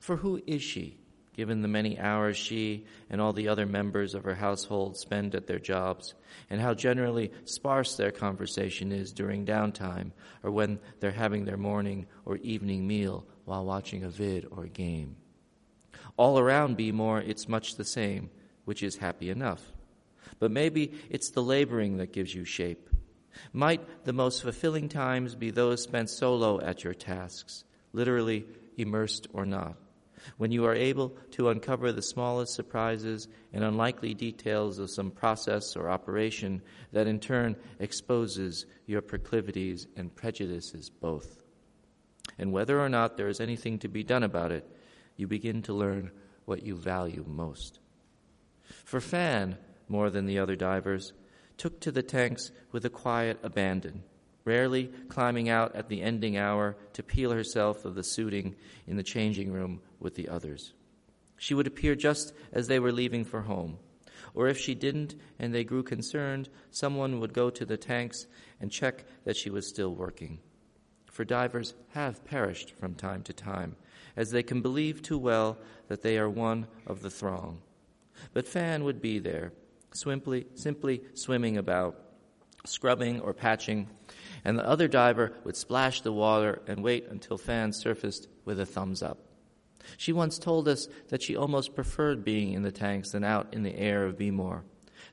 For 0.00 0.16
who 0.16 0.42
is 0.44 0.60
she, 0.60 0.98
given 1.34 1.62
the 1.62 1.68
many 1.68 1.98
hours 1.98 2.36
she 2.36 2.86
and 3.10 3.20
all 3.20 3.32
the 3.32 3.48
other 3.48 3.66
members 3.66 4.14
of 4.14 4.24
her 4.24 4.34
household 4.34 4.96
spend 4.96 5.34
at 5.34 5.46
their 5.46 5.58
jobs, 5.58 6.14
and 6.48 6.60
how 6.60 6.74
generally 6.74 7.30
sparse 7.44 7.96
their 7.96 8.10
conversation 8.10 8.92
is 8.92 9.12
during 9.12 9.44
downtime 9.44 10.12
or 10.42 10.50
when 10.50 10.78
they're 11.00 11.10
having 11.10 11.44
their 11.44 11.56
morning 11.56 12.06
or 12.24 12.36
evening 12.38 12.86
meal 12.86 13.26
while 13.44 13.64
watching 13.64 14.04
a 14.04 14.08
vid 14.08 14.46
or 14.50 14.66
game? 14.66 15.16
All 16.16 16.38
around 16.38 16.76
B-Mor, 16.76 17.20
it's 17.20 17.48
much 17.48 17.74
the 17.74 17.84
same, 17.84 18.30
which 18.64 18.82
is 18.82 18.96
happy 18.96 19.30
enough. 19.30 19.62
But 20.38 20.50
maybe 20.50 20.92
it's 21.10 21.30
the 21.30 21.42
laboring 21.42 21.96
that 21.98 22.12
gives 22.12 22.34
you 22.34 22.44
shape. 22.44 22.88
Might 23.52 24.04
the 24.04 24.12
most 24.12 24.42
fulfilling 24.42 24.88
times 24.88 25.34
be 25.34 25.50
those 25.50 25.82
spent 25.82 26.10
solo 26.10 26.60
at 26.60 26.84
your 26.84 26.94
tasks, 26.94 27.64
literally 27.92 28.46
immersed 28.76 29.26
or 29.32 29.44
not, 29.44 29.76
when 30.36 30.50
you 30.50 30.64
are 30.64 30.74
able 30.74 31.10
to 31.32 31.48
uncover 31.48 31.92
the 31.92 32.02
smallest 32.02 32.54
surprises 32.54 33.28
and 33.52 33.64
unlikely 33.64 34.14
details 34.14 34.78
of 34.78 34.90
some 34.90 35.10
process 35.10 35.76
or 35.76 35.90
operation 35.90 36.62
that 36.92 37.06
in 37.06 37.20
turn 37.20 37.56
exposes 37.78 38.66
your 38.86 39.02
proclivities 39.02 39.86
and 39.96 40.14
prejudices 40.14 40.90
both. 40.90 41.42
And 42.38 42.52
whether 42.52 42.80
or 42.80 42.88
not 42.88 43.16
there 43.16 43.28
is 43.28 43.40
anything 43.40 43.78
to 43.80 43.88
be 43.88 44.02
done 44.02 44.22
about 44.22 44.52
it, 44.52 44.66
you 45.16 45.26
begin 45.26 45.62
to 45.62 45.74
learn 45.74 46.10
what 46.44 46.62
you 46.62 46.74
value 46.74 47.24
most. 47.26 47.78
For 48.84 49.00
Fan, 49.00 49.56
more 49.88 50.10
than 50.10 50.26
the 50.26 50.38
other 50.38 50.56
divers, 50.56 51.12
took 51.56 51.80
to 51.80 51.92
the 51.92 52.02
tanks 52.02 52.50
with 52.72 52.84
a 52.84 52.90
quiet 52.90 53.38
abandon, 53.42 54.02
rarely 54.44 54.90
climbing 55.08 55.48
out 55.48 55.74
at 55.74 55.88
the 55.88 56.02
ending 56.02 56.36
hour 56.36 56.76
to 56.92 57.02
peel 57.02 57.30
herself 57.30 57.84
of 57.84 57.94
the 57.94 58.04
suiting 58.04 58.54
in 58.86 58.96
the 58.96 59.02
changing 59.02 59.52
room 59.52 59.80
with 59.98 60.14
the 60.14 60.28
others. 60.28 60.72
She 61.36 61.54
would 61.54 61.66
appear 61.66 61.94
just 61.94 62.32
as 62.52 62.68
they 62.68 62.78
were 62.78 62.92
leaving 62.92 63.24
for 63.24 63.42
home. 63.42 63.78
Or 64.34 64.48
if 64.48 64.58
she 64.58 64.74
didn't 64.74 65.14
and 65.38 65.54
they 65.54 65.64
grew 65.64 65.82
concerned, 65.82 66.48
someone 66.70 67.20
would 67.20 67.32
go 67.32 67.50
to 67.50 67.64
the 67.64 67.76
tanks 67.76 68.26
and 68.60 68.70
check 68.70 69.04
that 69.24 69.36
she 69.36 69.50
was 69.50 69.66
still 69.66 69.94
working. 69.94 70.38
For 71.06 71.24
divers 71.24 71.74
have 71.90 72.24
perished 72.24 72.72
from 72.72 72.94
time 72.94 73.22
to 73.22 73.32
time, 73.32 73.76
as 74.16 74.30
they 74.30 74.42
can 74.42 74.62
believe 74.62 75.00
too 75.00 75.18
well 75.18 75.58
that 75.88 76.02
they 76.02 76.18
are 76.18 76.28
one 76.28 76.66
of 76.86 77.02
the 77.02 77.10
throng. 77.10 77.60
But 78.32 78.48
Fan 78.48 78.84
would 78.84 79.00
be 79.00 79.18
there, 79.18 79.52
simply, 79.92 80.46
simply 80.54 81.02
swimming 81.14 81.56
about, 81.56 82.00
scrubbing 82.64 83.20
or 83.20 83.34
patching, 83.34 83.88
and 84.44 84.58
the 84.58 84.66
other 84.66 84.88
diver 84.88 85.32
would 85.44 85.56
splash 85.56 86.00
the 86.00 86.12
water 86.12 86.62
and 86.66 86.82
wait 86.82 87.06
until 87.08 87.38
Fan 87.38 87.72
surfaced 87.72 88.28
with 88.44 88.58
a 88.60 88.66
thumbs 88.66 89.02
up. 89.02 89.18
She 89.96 90.12
once 90.12 90.38
told 90.38 90.66
us 90.66 90.88
that 91.08 91.22
she 91.22 91.36
almost 91.36 91.74
preferred 91.74 92.24
being 92.24 92.52
in 92.52 92.62
the 92.62 92.72
tanks 92.72 93.10
than 93.10 93.24
out 93.24 93.52
in 93.52 93.62
the 93.62 93.76
air 93.76 94.04
of 94.04 94.16
B-Mor, 94.16 94.64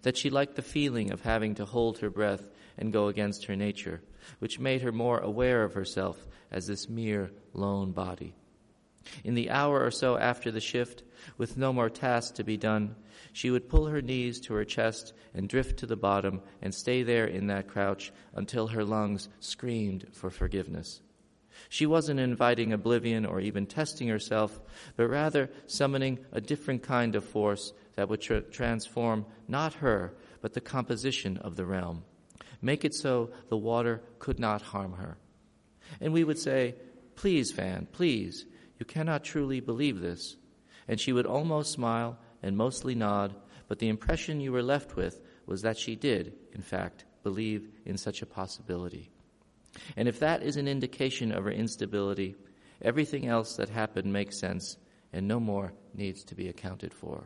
that 0.03 0.17
she 0.17 0.29
liked 0.29 0.55
the 0.55 0.61
feeling 0.61 1.11
of 1.11 1.21
having 1.21 1.55
to 1.55 1.65
hold 1.65 1.99
her 1.99 2.09
breath 2.09 2.49
and 2.77 2.93
go 2.93 3.07
against 3.07 3.45
her 3.45 3.55
nature, 3.55 4.01
which 4.39 4.59
made 4.59 4.81
her 4.81 4.91
more 4.91 5.19
aware 5.19 5.63
of 5.63 5.73
herself 5.73 6.27
as 6.51 6.67
this 6.67 6.89
mere 6.89 7.31
lone 7.53 7.91
body. 7.91 8.33
In 9.23 9.33
the 9.33 9.49
hour 9.49 9.83
or 9.83 9.91
so 9.91 10.17
after 10.17 10.51
the 10.51 10.59
shift, 10.59 11.03
with 11.37 11.57
no 11.57 11.73
more 11.73 11.89
tasks 11.89 12.31
to 12.37 12.43
be 12.43 12.57
done, 12.57 12.95
she 13.33 13.49
would 13.49 13.69
pull 13.69 13.87
her 13.87 14.01
knees 14.01 14.39
to 14.41 14.53
her 14.53 14.65
chest 14.65 15.13
and 15.33 15.47
drift 15.47 15.79
to 15.79 15.85
the 15.85 15.95
bottom 15.95 16.41
and 16.61 16.73
stay 16.73 17.03
there 17.03 17.25
in 17.25 17.47
that 17.47 17.67
crouch 17.67 18.11
until 18.35 18.67
her 18.67 18.83
lungs 18.83 19.29
screamed 19.39 20.07
for 20.11 20.29
forgiveness. 20.29 21.01
She 21.69 21.85
wasn't 21.85 22.19
inviting 22.19 22.73
oblivion 22.73 23.25
or 23.25 23.39
even 23.39 23.65
testing 23.65 24.07
herself, 24.07 24.59
but 24.95 25.07
rather 25.07 25.49
summoning 25.67 26.19
a 26.31 26.41
different 26.41 26.83
kind 26.83 27.15
of 27.15 27.23
force 27.23 27.73
that 27.95 28.09
would 28.09 28.21
tra- 28.21 28.41
transform 28.41 29.25
not 29.47 29.75
her, 29.75 30.13
but 30.41 30.53
the 30.53 30.61
composition 30.61 31.37
of 31.37 31.55
the 31.55 31.65
realm. 31.65 32.03
Make 32.61 32.85
it 32.85 32.93
so 32.93 33.31
the 33.49 33.57
water 33.57 34.01
could 34.19 34.39
not 34.39 34.61
harm 34.61 34.93
her. 34.93 35.17
And 35.99 36.13
we 36.13 36.23
would 36.23 36.39
say, 36.39 36.75
Please, 37.15 37.51
Fan, 37.51 37.87
please, 37.91 38.45
you 38.81 38.85
cannot 38.85 39.23
truly 39.23 39.59
believe 39.59 40.01
this. 40.01 40.37
And 40.87 40.99
she 40.99 41.13
would 41.13 41.27
almost 41.27 41.71
smile 41.71 42.17
and 42.41 42.57
mostly 42.57 42.95
nod, 42.95 43.35
but 43.67 43.77
the 43.77 43.89
impression 43.89 44.41
you 44.41 44.51
were 44.51 44.63
left 44.63 44.95
with 44.95 45.21
was 45.45 45.61
that 45.61 45.77
she 45.77 45.95
did, 45.95 46.33
in 46.55 46.63
fact, 46.63 47.05
believe 47.21 47.69
in 47.85 47.95
such 47.95 48.23
a 48.23 48.25
possibility. 48.25 49.11
And 49.95 50.07
if 50.07 50.19
that 50.19 50.41
is 50.41 50.57
an 50.57 50.67
indication 50.67 51.31
of 51.31 51.43
her 51.43 51.51
instability, 51.51 52.35
everything 52.81 53.27
else 53.27 53.55
that 53.57 53.69
happened 53.69 54.11
makes 54.11 54.39
sense 54.39 54.77
and 55.13 55.27
no 55.27 55.39
more 55.39 55.73
needs 55.93 56.23
to 56.23 56.33
be 56.33 56.49
accounted 56.49 56.91
for. 56.91 57.25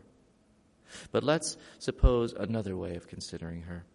But 1.14 1.24
let's 1.24 1.56
suppose 1.80 2.34
another 2.34 2.76
way 2.76 2.98
of 2.98 3.08
considering 3.08 3.62
her, 3.62 3.86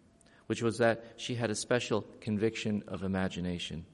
which 0.47 0.63
was 0.63 0.79
that 0.79 1.13
she 1.15 1.35
had 1.35 1.51
a 1.51 1.55
special 1.55 2.07
conviction 2.21 2.83
of 2.87 3.03
imagination. 3.03 3.85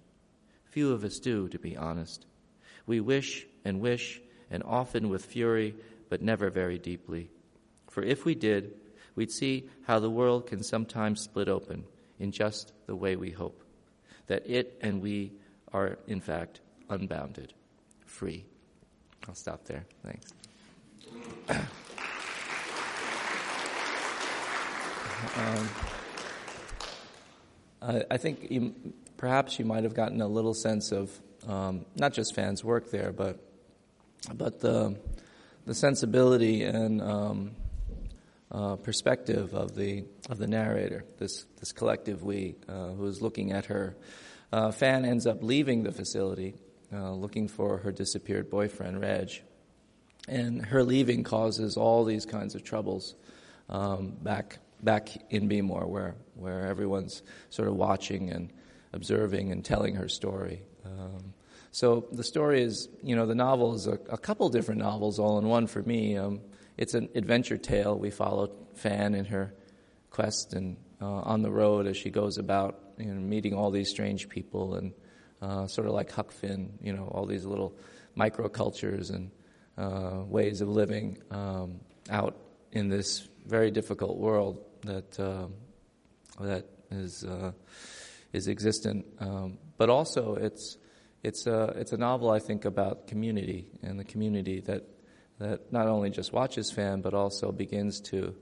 Few 0.64 0.94
of 0.94 1.04
us 1.04 1.20
do, 1.20 1.50
to 1.50 1.60
be 1.60 1.76
honest. 1.76 2.28
We 2.88 3.02
wish 3.02 3.46
and 3.64 3.80
wish, 3.82 4.20
and 4.50 4.64
often 4.64 5.10
with 5.10 5.26
fury, 5.26 5.76
but 6.10 6.22
never 6.22 6.50
very 6.50 6.80
deeply. 6.80 7.30
For 7.90 8.02
if 8.02 8.26
we 8.26 8.34
did, 8.34 8.74
we'd 9.16 9.32
see 9.32 9.70
how 9.86 10.00
the 10.00 10.10
world 10.10 10.48
can 10.48 10.64
sometimes 10.64 11.22
split 11.22 11.50
open 11.50 11.84
in 12.18 12.32
just 12.32 12.72
the 12.86 12.96
way 12.96 13.16
we 13.16 13.32
hope. 13.32 13.64
That 14.28 14.50
it 14.50 14.78
and 14.82 15.02
we 15.02 15.34
are, 15.74 16.00
in 16.08 16.22
fact, 16.22 16.62
unbounded, 16.90 17.54
free. 18.06 18.46
I'll 19.28 19.36
stop 19.36 19.66
there. 19.66 19.86
Thanks. 20.04 20.34
um, 25.36 25.70
I, 27.82 28.04
I, 28.12 28.18
think 28.18 28.48
you, 28.50 28.74
perhaps 29.18 29.60
you 29.60 29.66
might 29.66 29.84
have 29.84 29.94
gotten 29.94 30.22
a 30.22 30.28
little 30.28 30.54
sense 30.54 30.92
of 30.92 31.12
um, 31.48 31.86
not 31.96 32.14
just 32.14 32.36
Fan's 32.36 32.64
work 32.64 32.92
there, 32.92 33.12
but 33.12 33.40
but 34.34 34.60
the 34.60 35.00
the 35.66 35.74
sensibility 35.74 36.64
and 36.64 37.02
um, 37.02 37.52
uh, 38.52 38.76
perspective 38.78 39.54
of 39.54 39.76
the 39.76 40.06
of 40.30 40.38
the 40.38 40.48
narrator, 40.48 41.06
this 41.18 41.46
this 41.60 41.72
collective 41.72 42.24
we 42.24 42.56
uh, 42.68 42.90
who 42.90 43.06
is 43.08 43.22
looking 43.22 43.52
at 43.52 43.66
her. 43.66 43.96
Uh, 44.52 44.72
Fan 44.72 45.04
ends 45.04 45.28
up 45.28 45.44
leaving 45.44 45.84
the 45.84 45.92
facility, 45.92 46.56
uh, 46.94 47.12
looking 47.12 47.48
for 47.48 47.80
her 47.80 47.92
disappeared 47.92 48.50
boyfriend 48.50 49.02
Reg, 49.02 49.42
and 50.28 50.66
her 50.66 50.84
leaving 50.84 51.24
causes 51.24 51.76
all 51.76 52.06
these 52.06 52.26
kinds 52.26 52.56
of 52.56 52.64
troubles 52.64 53.16
um, 53.70 54.12
back 54.22 54.60
back 54.82 55.10
in 55.30 55.48
B-Mor, 55.48 55.88
where 55.88 56.16
where 56.36 56.68
everyone's 56.68 57.24
sort 57.50 57.68
of 57.68 57.76
watching 57.76 58.30
and 58.30 58.52
observing 58.94 59.52
and 59.52 59.66
telling 59.66 59.96
her 59.96 60.08
story. 60.08 60.62
Um, 60.86 61.34
so 61.78 62.08
the 62.12 62.24
story 62.24 62.64
is, 62.64 62.90
you 63.04 63.16
know, 63.16 63.28
the 63.28 63.36
novel 63.36 63.76
is 63.76 63.86
a, 63.86 64.00
a 64.10 64.18
couple 64.18 64.50
different 64.50 64.82
novels 64.82 65.20
all 65.20 65.38
in 65.38 65.46
one 65.46 65.68
for 65.68 65.84
me. 65.84 66.18
Um, 66.18 66.42
it's 66.76 66.96
an 66.96 67.08
adventure 67.14 67.56
tale. 67.56 68.00
We 68.00 68.10
follow 68.10 68.50
Fan 68.74 69.14
in 69.14 69.26
her 69.26 69.54
quest 70.10 70.54
and 70.54 70.78
uh, 71.00 71.06
on 71.06 71.44
the 71.44 71.52
road 71.52 71.86
as 71.86 71.96
she 71.96 72.10
goes 72.10 72.40
about, 72.40 72.80
you 72.98 73.14
know, 73.14 73.22
meeting 73.22 73.54
all 73.54 73.70
these 73.70 73.92
strange 73.92 74.28
people 74.28 74.74
and 74.74 74.92
uh, 75.40 75.68
sort 75.68 75.86
of 75.86 75.94
like 75.94 76.10
Huck 76.12 76.32
Finn, 76.32 76.80
you 76.82 76.94
know, 76.94 77.12
all 77.14 77.28
these 77.28 77.46
little 77.46 77.78
microcultures 78.18 79.12
and 79.14 79.30
uh, 79.78 80.24
ways 80.26 80.62
of 80.62 80.70
living 80.70 81.22
um, 81.30 81.80
out 82.10 82.38
in 82.72 82.90
this 82.90 83.30
very 83.46 83.70
difficult 83.70 84.18
world 84.18 84.66
that 84.82 85.20
um, 85.20 85.54
that 86.40 86.66
is 86.90 87.24
uh, 87.24 87.52
is 88.34 88.48
existent. 88.48 89.06
Um, 89.20 89.60
but 89.78 89.92
also, 89.92 90.34
it's 90.42 90.78
it's 91.24 91.48
a, 91.48 91.74
it's 91.76 91.92
a 91.92 91.98
novel, 91.98 92.30
I 92.30 92.40
think, 92.40 92.66
about 92.66 93.08
community 93.08 93.68
and 93.82 94.00
the 94.00 94.04
community 94.04 94.60
that, 94.62 94.84
that 95.40 95.72
not 95.72 95.88
only 95.88 96.10
just 96.10 96.32
watches 96.32 96.72
Fan, 96.72 97.02
but 97.02 97.14
also 97.14 97.52
begins 97.52 98.00
to 98.02 98.36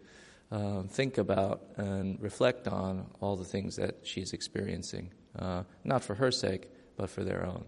um, 0.51 0.87
think 0.87 1.17
about 1.17 1.61
and 1.77 2.21
reflect 2.21 2.67
on 2.67 3.07
all 3.21 3.35
the 3.35 3.45
things 3.45 3.77
that 3.77 3.99
she's 4.03 4.33
experiencing, 4.33 5.11
uh, 5.37 5.63
not 5.83 6.03
for 6.03 6.15
her 6.15 6.31
sake, 6.31 6.69
but 6.97 7.09
for 7.09 7.23
their 7.23 7.45
own. 7.45 7.65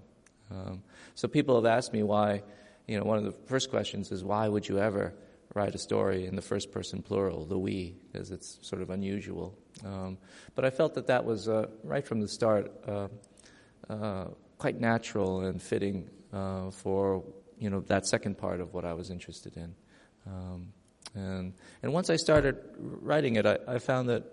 Um, 0.52 0.84
so 1.16 1.28
people 1.28 1.56
have 1.56 1.66
asked 1.66 1.94
me 1.94 2.04
why, 2.04 2.44
you 2.88 2.98
know, 2.98 3.04
one 3.04 3.18
of 3.18 3.24
the 3.24 3.34
first 3.48 3.70
questions 3.70 4.12
is 4.12 4.24
why 4.24 4.48
would 4.48 4.68
you 4.68 4.80
ever 4.80 5.14
write 5.54 5.74
a 5.74 5.78
story 5.78 6.28
in 6.28 6.36
the 6.36 6.42
first 6.42 6.72
person 6.72 7.02
plural, 7.02 7.46
the 7.46 7.58
we, 7.58 7.96
because 8.12 8.32
it's 8.32 8.60
sort 8.62 8.82
of 8.82 8.90
unusual. 8.90 9.58
Um, 9.84 10.18
but 10.56 10.66
I 10.66 10.70
felt 10.70 10.94
that 10.96 11.08
that 11.08 11.26
was, 11.26 11.50
uh, 11.50 11.68
right 11.84 12.06
from 12.06 12.22
the 12.22 12.28
start, 12.28 12.72
uh, 12.88 13.08
uh 13.90 14.28
quite 14.58 14.80
natural 14.80 15.42
and 15.42 15.62
fitting 15.62 16.10
uh, 16.34 16.72
for 16.72 17.24
you 17.58 17.70
know 17.70 17.82
that 17.88 18.06
second 18.06 18.38
part 18.38 18.60
of 18.62 18.74
what 18.74 18.86
I 18.86 18.94
was 18.94 19.10
interested 19.10 19.58
in. 19.58 19.76
Um, 20.26 20.74
And, 21.16 21.54
and 21.82 21.94
once 21.94 22.14
I 22.14 22.18
started 22.18 22.56
writing 22.78 23.38
it, 23.38 23.46
I, 23.46 23.58
I 23.76 23.80
found 23.80 24.10
that, 24.10 24.24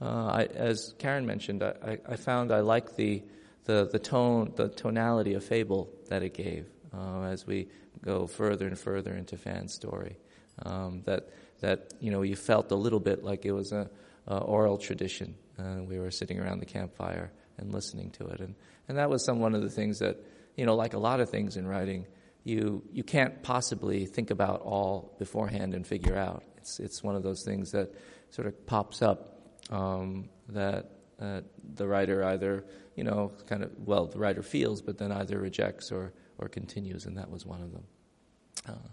uh, 0.00 0.40
I, 0.40 0.42
as 0.54 0.94
Karen 0.96 1.26
mentioned, 1.26 1.62
I, 1.62 1.98
I 2.08 2.16
found 2.16 2.52
I 2.52 2.60
liked 2.60 2.96
the, 2.96 3.22
the, 3.64 3.88
the 3.90 3.98
tone, 3.98 4.52
the 4.56 4.68
tonality 4.68 5.34
of 5.34 5.44
fable 5.44 5.90
that 6.08 6.22
it 6.22 6.32
gave 6.32 6.66
uh, 6.94 7.22
as 7.32 7.46
we 7.46 7.68
go 8.00 8.26
further 8.26 8.66
and 8.66 8.78
further 8.78 9.12
into 9.16 9.36
fan 9.36 9.68
story. 9.68 10.16
Um, 10.64 11.02
that, 11.04 11.28
that, 11.60 11.92
you 12.00 12.10
know, 12.10 12.22
you 12.22 12.36
felt 12.36 12.70
a 12.70 12.76
little 12.76 13.00
bit 13.00 13.24
like 13.24 13.44
it 13.44 13.52
was 13.52 13.72
a, 13.72 13.90
a 14.26 14.38
oral 14.38 14.78
tradition. 14.78 15.34
Uh, 15.58 15.82
we 15.82 15.98
were 15.98 16.12
sitting 16.12 16.38
around 16.40 16.60
the 16.60 16.70
campfire 16.78 17.32
and 17.58 17.72
listening 17.72 18.10
to 18.10 18.26
it. 18.26 18.40
And, 18.40 18.54
and 18.88 18.98
that 18.98 19.10
was 19.10 19.24
some 19.24 19.40
one 19.40 19.54
of 19.54 19.62
the 19.62 19.70
things 19.70 19.98
that, 19.98 20.16
you 20.56 20.66
know, 20.66 20.74
like 20.74 20.94
a 20.94 20.98
lot 20.98 21.20
of 21.20 21.30
things 21.30 21.56
in 21.56 21.66
writing, 21.66 22.06
you, 22.44 22.82
you 22.92 23.02
can't 23.02 23.42
possibly 23.42 24.06
think 24.06 24.30
about 24.30 24.60
all 24.60 25.14
beforehand 25.18 25.74
and 25.74 25.86
figure 25.86 26.16
out. 26.16 26.44
It's, 26.58 26.80
it's 26.80 27.02
one 27.02 27.16
of 27.16 27.22
those 27.22 27.42
things 27.44 27.70
that 27.72 27.94
sort 28.30 28.46
of 28.46 28.66
pops 28.66 29.02
up 29.02 29.40
um, 29.70 30.28
that 30.50 30.90
uh, 31.20 31.40
the 31.74 31.86
writer 31.86 32.24
either, 32.24 32.64
you 32.96 33.04
know, 33.04 33.32
kind 33.46 33.62
of, 33.62 33.70
well, 33.78 34.06
the 34.06 34.18
writer 34.18 34.42
feels, 34.42 34.82
but 34.82 34.98
then 34.98 35.12
either 35.12 35.38
rejects 35.38 35.92
or, 35.92 36.12
or 36.38 36.48
continues, 36.48 37.06
and 37.06 37.16
that 37.16 37.30
was 37.30 37.46
one 37.46 37.62
of 37.62 37.72
them. 37.72 37.84
Uh, 38.68 38.88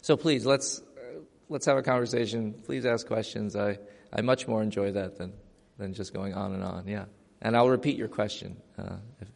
so 0.00 0.16
please, 0.16 0.46
let's, 0.46 0.80
uh, 0.80 1.20
let's 1.48 1.66
have 1.66 1.76
a 1.76 1.82
conversation. 1.82 2.54
Please 2.64 2.86
ask 2.86 3.06
questions. 3.06 3.54
I, 3.54 3.78
I 4.12 4.22
much 4.22 4.48
more 4.48 4.62
enjoy 4.62 4.92
that 4.92 5.18
than, 5.18 5.32
than 5.76 5.92
just 5.92 6.12
going 6.14 6.34
on 6.34 6.54
and 6.54 6.64
on, 6.64 6.88
yeah. 6.88 7.04
And 7.40 7.56
I'll 7.56 7.68
repeat 7.68 7.96
your 7.96 8.08
question. 8.08 8.56
Uh, 8.78 8.96
if, 9.20 9.28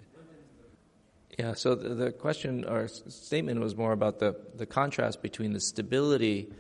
yeah, 1.39 1.55
so 1.55 1.75
the, 1.75 1.95
the, 1.95 2.13
question 2.13 2.65
or 2.65 2.89
statement 2.89 3.61
was 3.61 3.75
more 3.75 3.93
about 3.93 4.19
the, 4.19 4.37
the 4.55 4.67
contrast 4.67 5.23
between 5.23 5.53
the 5.53 5.61
stability 5.61 6.53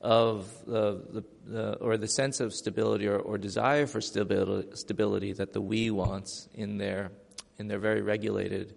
of 0.00 0.48
the, 0.66 1.02
the, 1.10 1.24
the 1.46 1.72
or 1.74 1.96
the 1.96 2.08
sense 2.08 2.40
of 2.40 2.54
stability 2.54 3.06
or, 3.06 3.18
or 3.18 3.38
desire 3.38 3.86
for 3.86 4.00
stability, 4.00 4.68
stability 4.76 5.32
that 5.32 5.52
the 5.52 5.60
we 5.60 5.90
wants 5.90 6.48
in 6.54 6.78
their, 6.78 7.10
in 7.58 7.68
their 7.68 7.78
very 7.78 8.02
regulated 8.02 8.74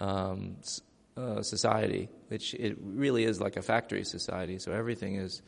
um, 0.00 0.56
uh, 1.16 1.42
society, 1.42 2.08
which 2.28 2.54
it 2.54 2.76
really 2.80 3.24
is 3.24 3.40
like 3.40 3.56
a 3.56 3.62
factory 3.62 4.04
society, 4.04 4.58
so 4.58 4.72
everything 4.72 5.16
is, 5.16 5.42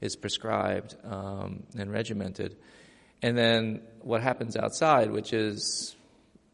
is 0.00 0.16
prescribed 0.16 0.96
um, 1.04 1.62
and 1.78 1.90
regimented. 1.90 2.56
And 3.22 3.36
then 3.36 3.82
what 4.00 4.22
happens 4.22 4.56
outside, 4.56 5.10
which 5.10 5.32
is 5.32 5.96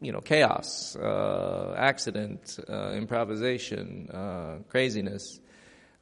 you 0.01 0.11
know, 0.11 0.19
chaos, 0.19 0.95
uh, 0.95 1.75
accident, 1.77 2.59
uh, 2.67 2.91
improvisation, 2.93 4.09
uh, 4.09 4.57
craziness. 4.67 5.39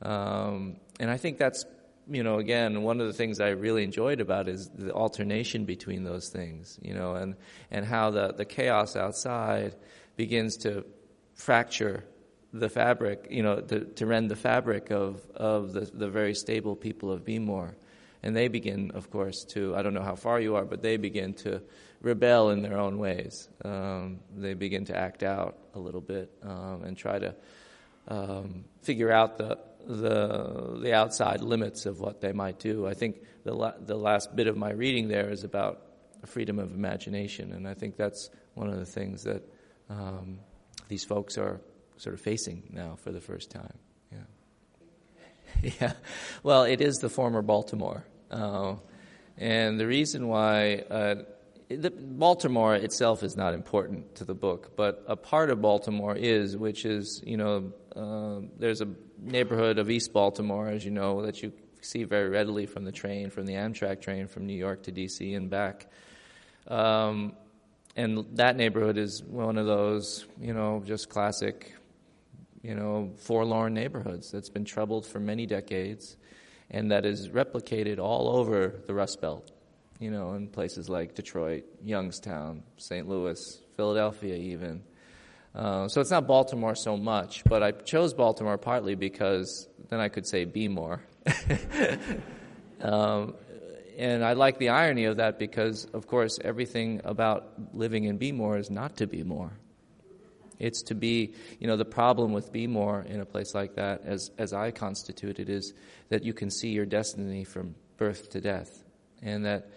Um, 0.02 0.78
and 1.00 1.12
I 1.12 1.18
think 1.18 1.38
that's, 1.38 1.66
you 2.10 2.24
know, 2.24 2.40
again, 2.40 2.82
one 2.82 3.02
of 3.02 3.08
the 3.08 3.14
things 3.14 3.42
I 3.42 3.50
really 3.50 3.84
enjoyed 3.84 4.22
about 4.22 4.48
is 4.48 4.70
the 4.74 4.94
alternation 4.94 5.66
between 5.66 6.06
those 6.06 6.30
things, 6.30 6.80
you 6.82 6.94
know, 6.94 7.16
and, 7.16 7.36
and 7.70 7.86
how 7.86 8.10
the, 8.12 8.34
the 8.34 8.46
chaos 8.46 8.96
outside 8.96 9.76
begins 10.16 10.56
to 10.58 10.86
fracture 11.34 12.06
the 12.54 12.70
fabric, 12.70 13.28
you 13.30 13.44
know, 13.44 13.60
to, 13.60 13.82
to 13.82 14.06
rend 14.06 14.32
the 14.32 14.36
fabric 14.36 14.92
of, 14.92 15.22
of 15.36 15.74
the, 15.74 15.82
the 15.94 16.10
very 16.10 16.34
stable 16.34 16.76
people 16.76 17.12
of 17.12 17.26
B-Mor. 17.26 17.76
And 18.22 18.36
they 18.36 18.48
begin, 18.50 18.92
of 18.92 19.10
course, 19.10 19.46
to, 19.52 19.76
I 19.76 19.82
don't 19.82 19.94
know 19.94 20.04
how 20.04 20.16
far 20.16 20.40
you 20.40 20.56
are, 20.56 20.66
but 20.66 20.82
they 20.82 20.98
begin 20.98 21.34
to 21.36 21.62
rebel 22.02 22.50
in 22.50 22.62
their 22.62 22.78
own 22.78 22.98
ways. 22.98 23.48
Um, 23.64 24.20
they 24.36 24.54
begin 24.54 24.86
to 24.86 24.98
act 24.98 25.24
out 25.24 25.58
a 25.74 25.80
little 25.80 26.02
bit 26.02 26.32
um, 26.44 26.84
and 26.84 26.98
try 26.98 27.20
to 27.20 27.36
um, 28.08 28.66
figure 28.82 29.12
out 29.12 29.38
the, 29.38 29.58
the, 29.86 30.80
the 30.82 30.94
outside 30.94 31.42
limits 31.42 31.86
of 31.86 32.00
what 32.00 32.22
they 32.22 32.34
might 32.34 32.60
do. 32.60 32.88
I 32.88 32.94
think 32.94 33.22
the, 33.44 33.54
la- 33.54 33.78
the 33.80 33.96
last 33.96 34.36
bit 34.36 34.48
of 34.48 34.58
my 34.58 34.72
reading 34.72 35.08
there 35.08 35.30
is 35.30 35.44
about 35.44 35.82
freedom 36.26 36.60
of 36.60 36.74
imagination, 36.74 37.54
and 37.54 37.68
I 37.68 37.74
think 37.74 37.96
that's 37.96 38.30
one 38.54 38.70
of 38.70 38.78
the 38.78 38.86
things 38.86 39.24
that 39.24 39.42
um, 39.90 40.40
these 40.90 41.06
folks 41.06 41.38
are 41.38 41.62
sort 41.98 42.14
of 42.14 42.22
facing 42.22 42.64
now 42.72 42.98
for 43.02 43.12
the 43.12 43.22
first 43.22 43.52
time. 43.52 43.78
Yeah. 44.12 45.72
yeah. 45.82 45.94
Well, 46.44 46.64
it 46.64 46.82
is 46.82 46.98
the 46.98 47.10
former 47.10 47.42
Baltimore. 47.42 48.06
Uh, 48.32 48.76
and 49.38 49.80
the 49.80 49.88
reason 49.88 50.28
why 50.28 50.84
uh, 50.90 51.16
the, 51.70 51.92
Baltimore 51.92 52.76
itself 52.76 53.24
is 53.24 53.38
not 53.38 53.54
important 53.54 54.16
to 54.16 54.26
the 54.26 54.34
book, 54.34 54.76
but 54.76 55.04
a 55.08 55.16
part 55.16 55.50
of 55.50 55.62
Baltimore 55.62 56.16
is, 56.16 56.58
which 56.58 56.86
is, 56.86 57.22
you 57.26 57.38
know, 57.38 57.72
uh, 57.96 58.46
there's 58.58 58.82
a 58.82 58.88
neighborhood 59.22 59.78
of 59.78 59.90
East 59.90 60.12
Baltimore, 60.12 60.68
as 60.68 60.84
you 60.84 60.92
know, 60.92 61.22
that 61.26 61.42
you 61.42 61.54
see 61.82 62.04
very 62.04 62.30
readily 62.30 62.66
from 62.66 62.84
the 62.84 62.92
train, 62.92 63.30
from 63.30 63.46
the 63.46 63.54
Amtrak 63.54 64.02
train 64.02 64.28
from 64.28 64.46
New 64.46 64.54
York 64.54 64.84
to 64.84 64.92
D.C. 64.92 65.34
and 65.34 65.50
back. 65.50 65.88
Um, 66.68 67.34
and 67.96 68.26
that 68.34 68.56
neighborhood 68.56 68.98
is 68.98 69.24
one 69.24 69.58
of 69.58 69.66
those, 69.66 70.26
you 70.40 70.54
know, 70.54 70.84
just 70.86 71.10
classic, 71.10 71.76
you 72.62 72.76
know, 72.76 73.12
forlorn 73.18 73.74
neighborhoods 73.74 74.32
that's 74.32 74.50
been 74.50 74.66
troubled 74.66 75.06
for 75.06 75.20
many 75.20 75.46
decades 75.46 76.18
and 76.72 76.92
that 76.92 77.06
is 77.06 77.30
replicated 77.30 78.00
all 78.00 78.38
over 78.38 78.82
the 78.86 78.94
Rust 78.94 79.20
Belt 79.22 79.52
you 80.00 80.10
know, 80.10 80.34
in 80.34 80.48
places 80.48 80.90
like 80.90 81.14
Detroit, 81.14 81.66
Youngstown, 81.84 82.64
St. 82.78 83.08
Louis, 83.08 83.38
Philadelphia, 83.76 84.36
even. 84.36 84.82
Uh, 85.54 85.88
so 85.90 86.00
it's 86.00 86.12
not 86.12 86.26
Baltimore 86.26 86.76
so 86.76 86.96
much, 86.96 87.44
but 87.44 87.62
I 87.62 87.72
chose 87.72 88.14
Baltimore 88.14 88.58
partly 88.58 88.96
because 88.96 89.68
then 89.90 90.00
I 90.00 90.08
could 90.08 90.26
say 90.26 90.46
be 90.46 90.68
more. 90.68 91.04
um, 92.82 93.36
and 93.98 94.24
I 94.24 94.34
like 94.34 94.58
the 94.58 94.70
irony 94.70 95.04
of 95.06 95.18
that 95.18 95.38
because, 95.38 95.86
of 95.94 96.08
course, 96.08 96.40
everything 96.42 97.02
about 97.04 97.52
living 97.74 98.06
in 98.06 98.18
B-Mor 98.18 98.58
is 98.58 98.70
not 98.70 98.98
to 98.98 99.08
be 99.08 99.24
more. 99.24 99.52
It's 100.60 100.84
to 100.84 100.96
be, 100.96 101.34
you 101.60 101.68
know, 101.68 101.78
the 101.78 101.86
problem 101.86 102.34
with 102.34 102.52
B-Mor 102.52 103.06
in 103.08 103.22
a 103.22 103.26
place 103.26 103.56
like 103.56 103.76
that, 103.76 104.02
as, 104.06 104.30
as 104.38 104.54
I 104.54 104.72
constitute 104.72 105.40
it, 105.40 105.50
is 105.50 105.74
that 106.10 106.24
you 106.24 106.34
can 106.34 106.52
see 106.52 106.70
your 106.70 106.86
destiny 106.86 107.44
from 107.46 107.76
birth 107.98 108.30
to 108.32 108.42
death. 108.42 108.84
And 109.22 109.46
that 109.46 109.70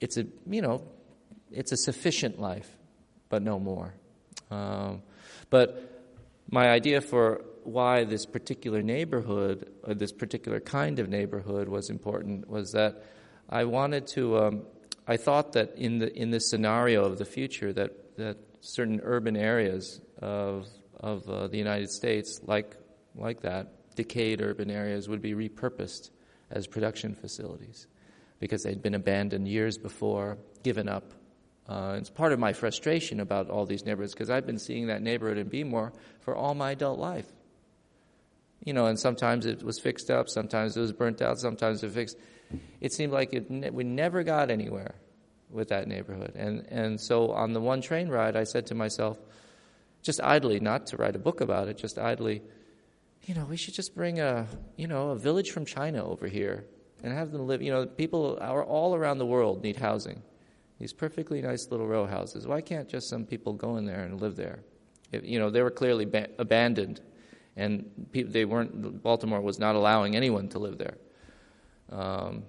it's 0.00 0.16
a 0.16 0.24
you 0.48 0.62
know 0.62 0.82
it's 1.50 1.72
a 1.72 1.76
sufficient 1.76 2.40
life, 2.40 2.68
but 3.28 3.42
no 3.42 3.58
more. 3.58 3.94
Um, 4.50 5.02
but 5.50 6.04
my 6.50 6.68
idea 6.68 7.00
for 7.00 7.44
why 7.64 8.04
this 8.04 8.26
particular 8.26 8.82
neighborhood, 8.82 9.70
or 9.82 9.94
this 9.94 10.12
particular 10.12 10.60
kind 10.60 10.98
of 10.98 11.08
neighborhood, 11.08 11.68
was 11.68 11.90
important 11.90 12.48
was 12.48 12.72
that 12.72 13.04
I 13.48 13.64
wanted 13.64 14.06
to. 14.08 14.38
Um, 14.38 14.62
I 15.06 15.16
thought 15.16 15.52
that 15.52 15.76
in 15.76 15.98
the 15.98 16.14
in 16.14 16.30
this 16.30 16.50
scenario 16.50 17.04
of 17.04 17.18
the 17.18 17.24
future, 17.24 17.72
that 17.72 18.16
that 18.16 18.36
certain 18.60 19.00
urban 19.02 19.36
areas 19.36 20.00
of 20.20 20.66
of 21.00 21.28
uh, 21.28 21.46
the 21.46 21.58
United 21.58 21.90
States, 21.90 22.40
like 22.44 22.76
like 23.14 23.42
that, 23.42 23.94
decayed 23.96 24.40
urban 24.40 24.70
areas, 24.70 25.08
would 25.08 25.22
be 25.22 25.32
repurposed 25.32 26.10
as 26.50 26.66
production 26.66 27.14
facilities 27.14 27.86
because 28.40 28.62
they'd 28.62 28.82
been 28.82 28.94
abandoned 28.94 29.48
years 29.48 29.78
before, 29.78 30.38
given 30.62 30.88
up. 30.88 31.12
Uh, 31.68 31.96
it's 31.98 32.08
part 32.08 32.32
of 32.32 32.38
my 32.38 32.52
frustration 32.52 33.20
about 33.20 33.50
all 33.50 33.66
these 33.66 33.84
neighborhoods 33.84 34.14
because 34.14 34.30
I've 34.30 34.46
been 34.46 34.58
seeing 34.58 34.86
that 34.86 35.02
neighborhood 35.02 35.38
in 35.38 35.50
Bmore 35.50 35.92
for 36.20 36.34
all 36.34 36.54
my 36.54 36.70
adult 36.70 36.98
life. 36.98 37.26
You 38.64 38.72
know, 38.72 38.86
and 38.86 38.98
sometimes 38.98 39.46
it 39.46 39.62
was 39.62 39.78
fixed 39.78 40.10
up, 40.10 40.28
sometimes 40.28 40.76
it 40.76 40.80
was 40.80 40.92
burnt 40.92 41.20
out, 41.20 41.38
sometimes 41.38 41.82
it 41.82 41.90
fixed. 41.90 42.16
It 42.80 42.92
seemed 42.92 43.12
like 43.12 43.32
it 43.34 43.50
ne- 43.50 43.70
we 43.70 43.84
never 43.84 44.22
got 44.22 44.50
anywhere 44.50 44.94
with 45.50 45.68
that 45.68 45.88
neighborhood. 45.88 46.32
And, 46.34 46.66
and 46.68 47.00
so 47.00 47.30
on 47.32 47.52
the 47.52 47.60
one 47.60 47.80
train 47.80 48.08
ride, 48.08 48.36
I 48.36 48.44
said 48.44 48.66
to 48.66 48.74
myself, 48.74 49.18
just 50.02 50.20
idly, 50.22 50.60
not 50.60 50.86
to 50.88 50.96
write 50.96 51.16
a 51.16 51.18
book 51.18 51.40
about 51.40 51.68
it, 51.68 51.76
just 51.76 51.98
idly, 51.98 52.42
you 53.24 53.34
know, 53.34 53.44
we 53.44 53.56
should 53.56 53.74
just 53.74 53.94
bring 53.94 54.20
a, 54.20 54.46
you 54.76 54.86
know, 54.86 55.10
a 55.10 55.16
village 55.16 55.50
from 55.50 55.66
China 55.66 56.04
over 56.04 56.26
here 56.26 56.64
and 57.02 57.12
have 57.12 57.30
them 57.30 57.46
live. 57.46 57.60
You 57.62 57.72
know, 57.72 57.86
people 57.86 58.38
are 58.40 58.64
all 58.64 58.94
around 58.94 59.18
the 59.18 59.26
world 59.26 59.62
need 59.62 59.76
housing. 59.76 60.22
These 60.78 60.92
perfectly 60.92 61.42
nice 61.42 61.68
little 61.70 61.86
row 61.86 62.06
houses. 62.06 62.46
Why 62.46 62.60
can't 62.60 62.88
just 62.88 63.08
some 63.08 63.24
people 63.26 63.52
go 63.52 63.76
in 63.76 63.84
there 63.84 64.04
and 64.04 64.20
live 64.20 64.36
there? 64.36 64.60
If, 65.10 65.24
you 65.24 65.38
know, 65.38 65.50
they 65.50 65.62
were 65.62 65.70
clearly 65.70 66.04
ba- 66.04 66.28
abandoned, 66.38 67.00
and 67.56 67.90
people, 68.12 68.32
they 68.32 68.44
weren't. 68.44 69.02
Baltimore 69.02 69.40
was 69.40 69.58
not 69.58 69.74
allowing 69.74 70.14
anyone 70.14 70.48
to 70.50 70.58
live 70.58 70.78
there. 70.78 70.96
Um, 71.90 72.44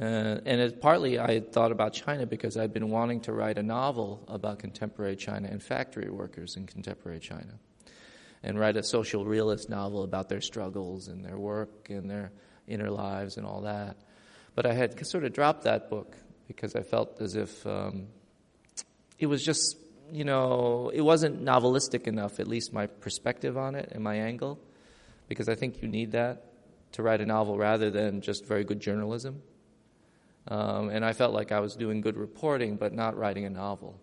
uh, 0.00 0.40
and 0.44 0.60
it, 0.60 0.80
partly 0.80 1.18
I 1.18 1.34
had 1.34 1.52
thought 1.52 1.70
about 1.70 1.92
China 1.92 2.26
because 2.26 2.56
I'd 2.56 2.72
been 2.72 2.90
wanting 2.90 3.20
to 3.22 3.32
write 3.32 3.58
a 3.58 3.62
novel 3.62 4.24
about 4.26 4.58
contemporary 4.58 5.16
China 5.16 5.48
and 5.48 5.62
factory 5.62 6.10
workers 6.10 6.56
in 6.56 6.66
contemporary 6.66 7.20
China, 7.20 7.58
and 8.42 8.58
write 8.58 8.76
a 8.76 8.82
social 8.82 9.24
realist 9.24 9.70
novel 9.70 10.02
about 10.02 10.28
their 10.28 10.40
struggles 10.40 11.08
and 11.08 11.24
their 11.24 11.38
work 11.38 11.90
and 11.90 12.10
their 12.10 12.32
inner 12.66 12.90
lives 12.90 13.36
and 13.36 13.46
all 13.46 13.62
that. 13.62 13.96
But 14.54 14.66
I 14.66 14.74
had 14.74 15.06
sort 15.06 15.24
of 15.24 15.32
dropped 15.32 15.64
that 15.64 15.90
book 15.90 16.16
because 16.46 16.74
I 16.74 16.82
felt 16.82 17.20
as 17.20 17.36
if 17.36 17.66
um, 17.66 18.08
it 19.18 19.26
was 19.26 19.44
just, 19.44 19.76
you 20.12 20.24
know, 20.24 20.90
it 20.92 21.00
wasn't 21.00 21.44
novelistic 21.44 22.06
enough, 22.06 22.40
at 22.40 22.48
least 22.48 22.72
my 22.72 22.86
perspective 22.86 23.56
on 23.56 23.74
it 23.74 23.90
and 23.92 24.02
my 24.02 24.16
angle, 24.16 24.58
because 25.28 25.48
I 25.48 25.54
think 25.54 25.82
you 25.82 25.88
need 25.88 26.12
that 26.12 26.44
to 26.92 27.02
write 27.02 27.20
a 27.20 27.26
novel 27.26 27.56
rather 27.56 27.90
than 27.90 28.20
just 28.20 28.44
very 28.44 28.64
good 28.64 28.80
journalism. 28.80 29.42
Um, 30.46 30.90
and 30.90 31.04
I 31.04 31.12
felt 31.12 31.32
like 31.32 31.52
I 31.52 31.60
was 31.60 31.74
doing 31.74 32.00
good 32.00 32.16
reporting, 32.16 32.76
but 32.76 32.92
not 32.92 33.16
writing 33.16 33.44
a 33.46 33.50
novel. 33.50 33.98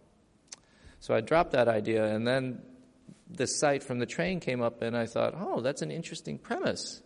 So 0.99 1.13
I 1.13 1.21
dropped 1.21 1.51
that 1.51 1.67
idea, 1.67 2.05
and 2.05 2.27
then 2.27 2.61
the 3.29 3.45
site 3.45 3.83
from 3.83 3.99
the 3.99 4.05
train 4.05 4.39
came 4.39 4.61
up, 4.61 4.81
and 4.81 4.95
I 4.97 5.05
thought, 5.05 5.35
oh, 5.37 5.61
that's 5.61 5.81
an 5.81 5.91
interesting 5.91 6.37
premise. 6.37 7.01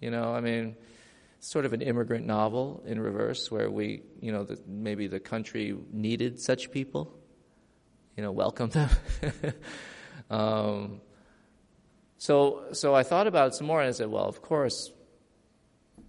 You 0.00 0.10
know, 0.10 0.34
I 0.34 0.40
mean, 0.40 0.76
sort 1.40 1.64
of 1.64 1.72
an 1.72 1.82
immigrant 1.82 2.26
novel 2.26 2.82
in 2.86 3.00
reverse, 3.00 3.50
where 3.50 3.70
we, 3.70 4.02
you 4.20 4.32
know, 4.32 4.44
the, 4.44 4.58
maybe 4.66 5.06
the 5.06 5.20
country 5.20 5.76
needed 5.92 6.40
such 6.40 6.70
people. 6.70 7.16
You 8.16 8.22
know, 8.22 8.32
welcome 8.32 8.70
them. 8.70 8.90
um, 10.30 11.00
so, 12.18 12.64
so 12.72 12.94
I 12.94 13.02
thought 13.02 13.26
about 13.26 13.48
it 13.48 13.54
some 13.54 13.66
more, 13.66 13.80
and 13.80 13.88
I 13.88 13.92
said, 13.92 14.08
well, 14.08 14.26
of 14.26 14.42
course, 14.42 14.92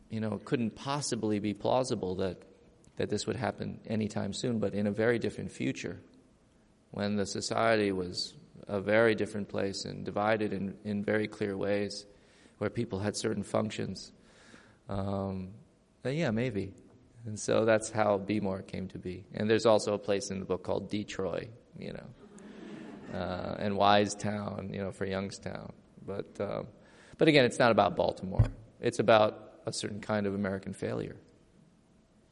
you 0.09 0.19
know, 0.19 0.33
it 0.33 0.45
couldn't 0.45 0.75
possibly 0.75 1.39
be 1.39 1.53
plausible 1.53 2.15
that 2.15 2.43
that 3.01 3.09
this 3.09 3.25
would 3.25 3.35
happen 3.35 3.79
anytime 3.87 4.31
soon, 4.31 4.59
but 4.59 4.75
in 4.75 4.85
a 4.85 4.91
very 4.91 5.17
different 5.17 5.51
future, 5.51 5.99
when 6.91 7.15
the 7.15 7.25
society 7.25 7.91
was 7.91 8.35
a 8.67 8.79
very 8.79 9.15
different 9.15 9.49
place 9.49 9.85
and 9.85 10.05
divided 10.05 10.53
in, 10.53 10.75
in 10.83 11.03
very 11.03 11.27
clear 11.27 11.57
ways, 11.57 12.05
where 12.59 12.69
people 12.69 12.99
had 12.99 13.17
certain 13.17 13.41
functions. 13.41 14.11
Um, 14.87 15.49
yeah, 16.05 16.29
maybe. 16.29 16.73
And 17.25 17.39
so 17.39 17.65
that's 17.65 17.89
how 17.89 18.19
B-Mor 18.19 18.61
came 18.61 18.87
to 18.89 18.99
be. 18.99 19.25
And 19.33 19.49
there's 19.49 19.65
also 19.65 19.95
a 19.95 19.97
place 19.97 20.29
in 20.29 20.39
the 20.39 20.45
book 20.45 20.63
called 20.63 20.91
Detroit, 20.91 21.49
you 21.79 21.93
know, 21.93 23.17
uh, 23.19 23.55
and 23.57 23.75
Wisetown, 23.75 24.71
you 24.75 24.79
know, 24.83 24.91
for 24.91 25.05
Youngstown. 25.05 25.73
But, 26.05 26.39
um, 26.39 26.67
but 27.17 27.27
again, 27.27 27.45
it's 27.45 27.57
not 27.57 27.71
about 27.71 27.95
Baltimore. 27.95 28.45
It's 28.79 28.99
about 28.99 29.53
a 29.65 29.73
certain 29.73 30.01
kind 30.01 30.27
of 30.27 30.35
American 30.35 30.73
failure. 30.73 31.15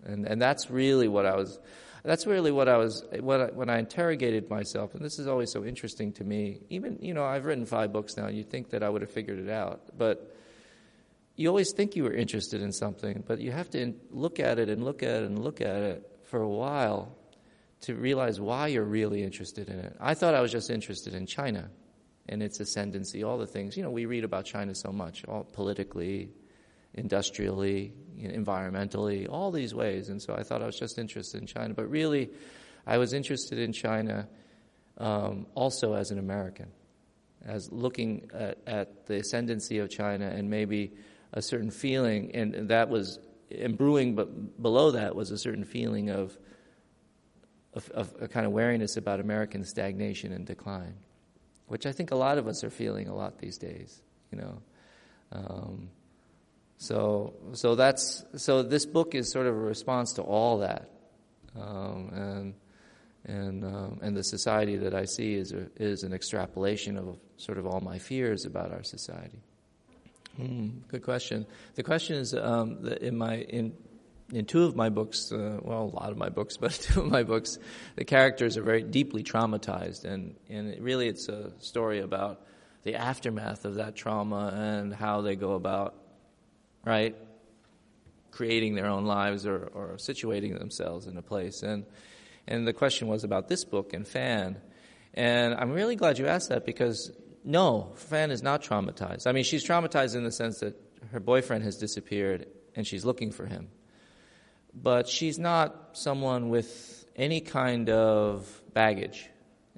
And, 0.06 0.26
and 0.26 0.42
that's 0.42 0.70
really 0.70 1.08
what 1.08 1.26
I 1.26 1.36
was, 1.36 1.60
that's 2.04 2.26
really 2.26 2.52
what 2.52 2.70
I 2.70 2.78
was, 2.78 3.04
when 3.20 3.42
I, 3.42 3.46
when 3.46 3.70
I 3.70 3.80
interrogated 3.80 4.50
myself, 4.50 4.96
and 4.96 5.04
this 5.04 5.20
is 5.20 5.28
always 5.28 5.52
so 5.52 5.66
interesting 5.66 6.14
to 6.14 6.24
me. 6.24 6.62
Even, 6.70 6.98
you 7.02 7.14
know, 7.14 7.26
I've 7.26 7.46
written 7.46 7.66
five 7.66 7.92
books 7.92 8.16
now, 8.18 8.28
you'd 8.28 8.50
think 8.50 8.70
that 8.70 8.84
I 8.84 8.90
would 8.90 9.02
have 9.02 9.12
figured 9.12 9.40
it 9.40 9.50
out. 9.50 9.82
But 9.98 10.36
you 11.36 11.48
always 11.48 11.72
think 11.72 11.96
you 11.96 12.04
were 12.04 12.14
interested 12.14 12.62
in 12.62 12.72
something, 12.72 13.24
but 13.28 13.40
you 13.40 13.52
have 13.52 13.70
to 13.72 13.94
look 14.12 14.40
at 14.40 14.60
it 14.60 14.70
and 14.70 14.84
look 14.84 15.04
at 15.04 15.24
it 15.24 15.24
and 15.24 15.40
look 15.40 15.62
at 15.62 15.82
it 15.82 16.10
for 16.26 16.42
a 16.42 16.50
while 16.50 17.16
to 17.82 17.96
realize 17.96 18.42
why 18.42 18.68
you're 18.68 18.84
really 18.84 19.24
interested 19.24 19.70
in 19.70 19.80
it. 19.80 19.96
I 20.00 20.14
thought 20.14 20.36
I 20.36 20.42
was 20.42 20.52
just 20.52 20.70
interested 20.70 21.14
in 21.14 21.26
China 21.26 21.70
and 22.28 22.44
its 22.44 22.60
ascendancy, 22.60 23.24
all 23.24 23.38
the 23.38 23.48
things. 23.48 23.78
You 23.78 23.84
know, 23.84 23.90
we 23.90 24.06
read 24.06 24.26
about 24.26 24.46
China 24.46 24.76
so 24.76 24.92
much, 24.92 25.24
all 25.26 25.46
politically, 25.46 26.30
industrially, 26.94 27.94
environmentally, 28.18 29.28
all 29.30 29.52
these 29.52 29.74
ways. 29.74 30.10
And 30.10 30.22
so 30.22 30.36
I 30.36 30.44
thought 30.44 30.62
I 30.62 30.66
was 30.66 30.78
just 30.78 30.98
interested 30.98 31.42
in 31.42 31.48
China. 31.48 31.74
But 31.74 31.90
really, 31.90 32.30
I 32.86 32.98
was 32.98 33.14
interested 33.14 33.60
in 33.60 33.74
China 33.74 34.28
um, 34.98 35.46
also 35.56 35.94
as 35.94 36.12
an 36.12 36.20
American, 36.20 36.68
as 37.46 37.72
looking 37.72 38.30
at, 38.34 38.58
at, 38.68 39.06
the 39.06 39.18
ascendancy 39.18 39.80
of 39.80 39.90
China 39.90 40.26
and 40.26 40.50
maybe 40.50 40.92
a 41.34 41.42
certain 41.42 41.72
feeling, 41.72 42.36
and 42.36 42.70
that 42.70 42.90
was, 42.90 43.20
and 43.56 43.78
brewing 43.78 44.16
but 44.16 44.62
below 44.62 44.92
that 44.92 45.16
was 45.16 45.32
a 45.32 45.38
certain 45.38 45.64
feeling 45.64 46.10
of, 46.10 46.38
of, 47.74 47.90
of 47.92 48.14
a 48.20 48.28
kind 48.28 48.46
of 48.46 48.52
wariness 48.52 48.98
about 48.98 49.20
American 49.20 49.64
stagnation 49.64 50.34
and 50.34 50.46
decline, 50.46 50.96
which 51.68 51.86
I 51.86 51.92
think 51.92 52.12
a 52.12 52.16
lot 52.16 52.38
of 52.38 52.48
us 52.48 52.64
are 52.64 52.70
feeling 52.70 53.08
a 53.08 53.16
lot 53.16 53.38
these 53.38 53.58
days, 53.58 54.02
you 54.32 54.40
know. 54.40 54.62
Um, 55.32 55.90
so, 56.80 57.34
so 57.52 57.76
that's 57.76 58.24
so. 58.38 58.64
This 58.64 58.86
book 58.86 59.14
is 59.14 59.30
sort 59.30 59.48
of 59.48 59.54
a 59.54 59.60
response 59.60 60.14
to 60.14 60.22
all 60.22 60.60
that, 60.60 60.90
um, 61.60 62.10
and 62.14 62.54
and 63.26 63.66
um, 63.66 64.00
and 64.02 64.16
the 64.16 64.24
society 64.24 64.78
that 64.78 64.96
I 64.96 65.04
see 65.04 65.34
is 65.34 65.52
a, 65.52 65.68
is 65.76 66.04
an 66.04 66.14
extrapolation 66.14 66.98
of 66.98 67.20
sort 67.36 67.58
of 67.58 67.68
all 67.68 67.82
my 67.82 68.00
fears 68.00 68.46
about 68.46 68.72
our 68.72 68.84
society. 68.84 69.42
Mm, 70.40 70.88
good 70.88 71.04
question. 71.04 71.46
The 71.76 71.84
question 71.84 72.16
is 72.16 72.34
um, 72.34 72.88
in 73.02 73.18
my 73.18 73.40
in 73.40 73.74
in 74.32 74.46
two 74.46 74.64
of 74.64 74.78
my 74.78 74.88
books, 74.88 75.34
uh, 75.34 75.60
well, 75.62 75.92
a 75.94 75.96
lot 76.00 76.12
of 76.12 76.18
my 76.18 76.30
books, 76.30 76.56
but 76.62 76.72
two 76.72 77.02
of 77.02 77.08
my 77.08 77.24
books, 77.24 77.58
the 77.98 78.06
characters 78.06 78.56
are 78.56 78.64
very 78.64 78.84
deeply 78.84 79.22
traumatized, 79.22 80.06
and 80.06 80.34
and 80.48 80.70
it 80.70 80.82
really 80.82 81.10
it's 81.10 81.28
a 81.28 81.52
story 81.60 82.00
about 82.00 82.46
the 82.84 82.96
aftermath 82.96 83.66
of 83.66 83.76
that 83.76 83.98
trauma 83.98 84.54
and 84.56 84.94
how 84.94 85.20
they 85.20 85.36
go 85.36 85.56
about 85.56 85.99
right? 86.86 87.16
Creating 88.32 88.76
their 88.76 88.88
own 88.88 89.06
lives 89.06 89.46
or, 89.46 89.70
or 89.74 89.98
situating 89.98 90.58
themselves 90.58 91.08
in 91.08 91.18
a 91.18 91.22
place. 91.22 91.62
And, 91.64 91.86
and 92.48 92.68
the 92.68 92.74
question 92.74 93.08
was 93.08 93.24
about 93.24 93.48
this 93.48 93.66
book 93.66 93.94
and 93.94 94.08
Fan. 94.08 94.60
And 95.14 95.54
I'm 95.56 95.72
really 95.72 95.96
glad 95.96 96.20
you 96.20 96.28
asked 96.28 96.50
that 96.50 96.66
because 96.66 97.12
no, 97.44 97.94
Fan 97.96 98.32
is 98.32 98.44
not 98.44 98.62
traumatized. 98.62 99.28
I 99.28 99.32
mean, 99.32 99.44
she's 99.44 99.66
traumatized 99.66 100.16
in 100.16 100.24
the 100.24 100.32
sense 100.32 100.60
that 100.60 100.76
her 101.12 101.20
boyfriend 101.20 101.64
has 101.64 101.78
disappeared 101.78 102.48
and 102.76 102.86
she's 102.86 103.06
looking 103.06 103.32
for 103.32 103.46
him. 103.46 103.70
But 104.74 105.08
she's 105.08 105.40
not 105.40 105.92
someone 105.94 106.50
with 106.50 107.06
any 107.16 107.42
kind 107.42 107.90
of 107.90 108.62
baggage, 108.74 109.30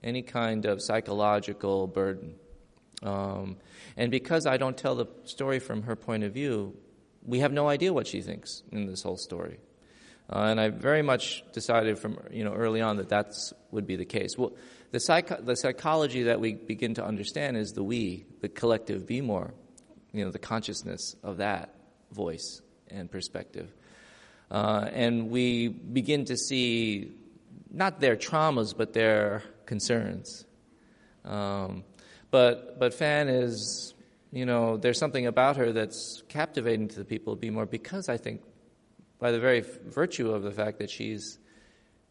any 0.03 0.21
kind 0.21 0.65
of 0.65 0.81
psychological 0.81 1.87
burden. 1.87 2.35
Um, 3.01 3.57
and 3.97 4.11
because 4.11 4.45
I 4.45 4.57
don't 4.57 4.77
tell 4.77 4.95
the 4.95 5.07
story 5.23 5.59
from 5.59 5.83
her 5.83 5.95
point 5.95 6.23
of 6.23 6.33
view, 6.33 6.75
we 7.25 7.39
have 7.39 7.51
no 7.51 7.67
idea 7.67 7.93
what 7.93 8.07
she 8.07 8.21
thinks 8.21 8.63
in 8.71 8.88
this 8.88 9.03
whole 9.03 9.17
story. 9.17 9.60
Uh, 10.29 10.43
and 10.43 10.60
I 10.60 10.69
very 10.69 11.01
much 11.01 11.43
decided 11.51 11.99
from 11.99 12.17
you 12.31 12.43
know 12.43 12.53
early 12.53 12.81
on 12.81 12.97
that 12.97 13.10
that 13.10 13.34
would 13.71 13.86
be 13.86 13.95
the 13.95 14.05
case. 14.05 14.38
Well, 14.38 14.53
the, 14.91 14.99
psych- 14.99 15.45
the 15.45 15.55
psychology 15.55 16.23
that 16.23 16.39
we 16.39 16.53
begin 16.53 16.93
to 16.95 17.05
understand 17.05 17.57
is 17.57 17.71
the 17.71 17.84
we, 17.84 18.25
the 18.41 18.49
collective 18.49 19.07
be 19.07 19.21
more, 19.21 19.53
you 20.12 20.25
know, 20.25 20.31
the 20.31 20.39
consciousness 20.39 21.15
of 21.23 21.38
that 21.38 21.73
voice 22.12 22.62
and 22.89 23.10
perspective. 23.10 23.73
Uh, 24.49 24.89
and 24.91 25.29
we 25.29 25.69
begin 25.69 26.25
to 26.25 26.36
see 26.36 27.13
not 27.71 28.01
their 28.01 28.17
traumas, 28.17 28.75
but 28.75 28.91
their 28.91 29.43
concerns. 29.65 30.45
Um, 31.23 31.84
but 32.31 32.79
but 32.79 32.93
Fan 32.93 33.29
is 33.29 33.93
you 34.31 34.45
know, 34.45 34.77
there's 34.77 34.97
something 34.97 35.27
about 35.27 35.57
her 35.57 35.73
that's 35.73 36.23
captivating 36.29 36.87
to 36.89 36.99
the 36.99 37.05
people 37.05 37.35
B-Mor 37.35 37.65
because 37.65 38.07
I 38.07 38.17
think, 38.17 38.41
by 39.19 39.31
the 39.31 39.39
very 39.39 39.63
virtue 39.85 40.31
of 40.31 40.43
the 40.43 40.51
fact 40.51 40.79
that 40.79 40.89
she's 40.89 41.37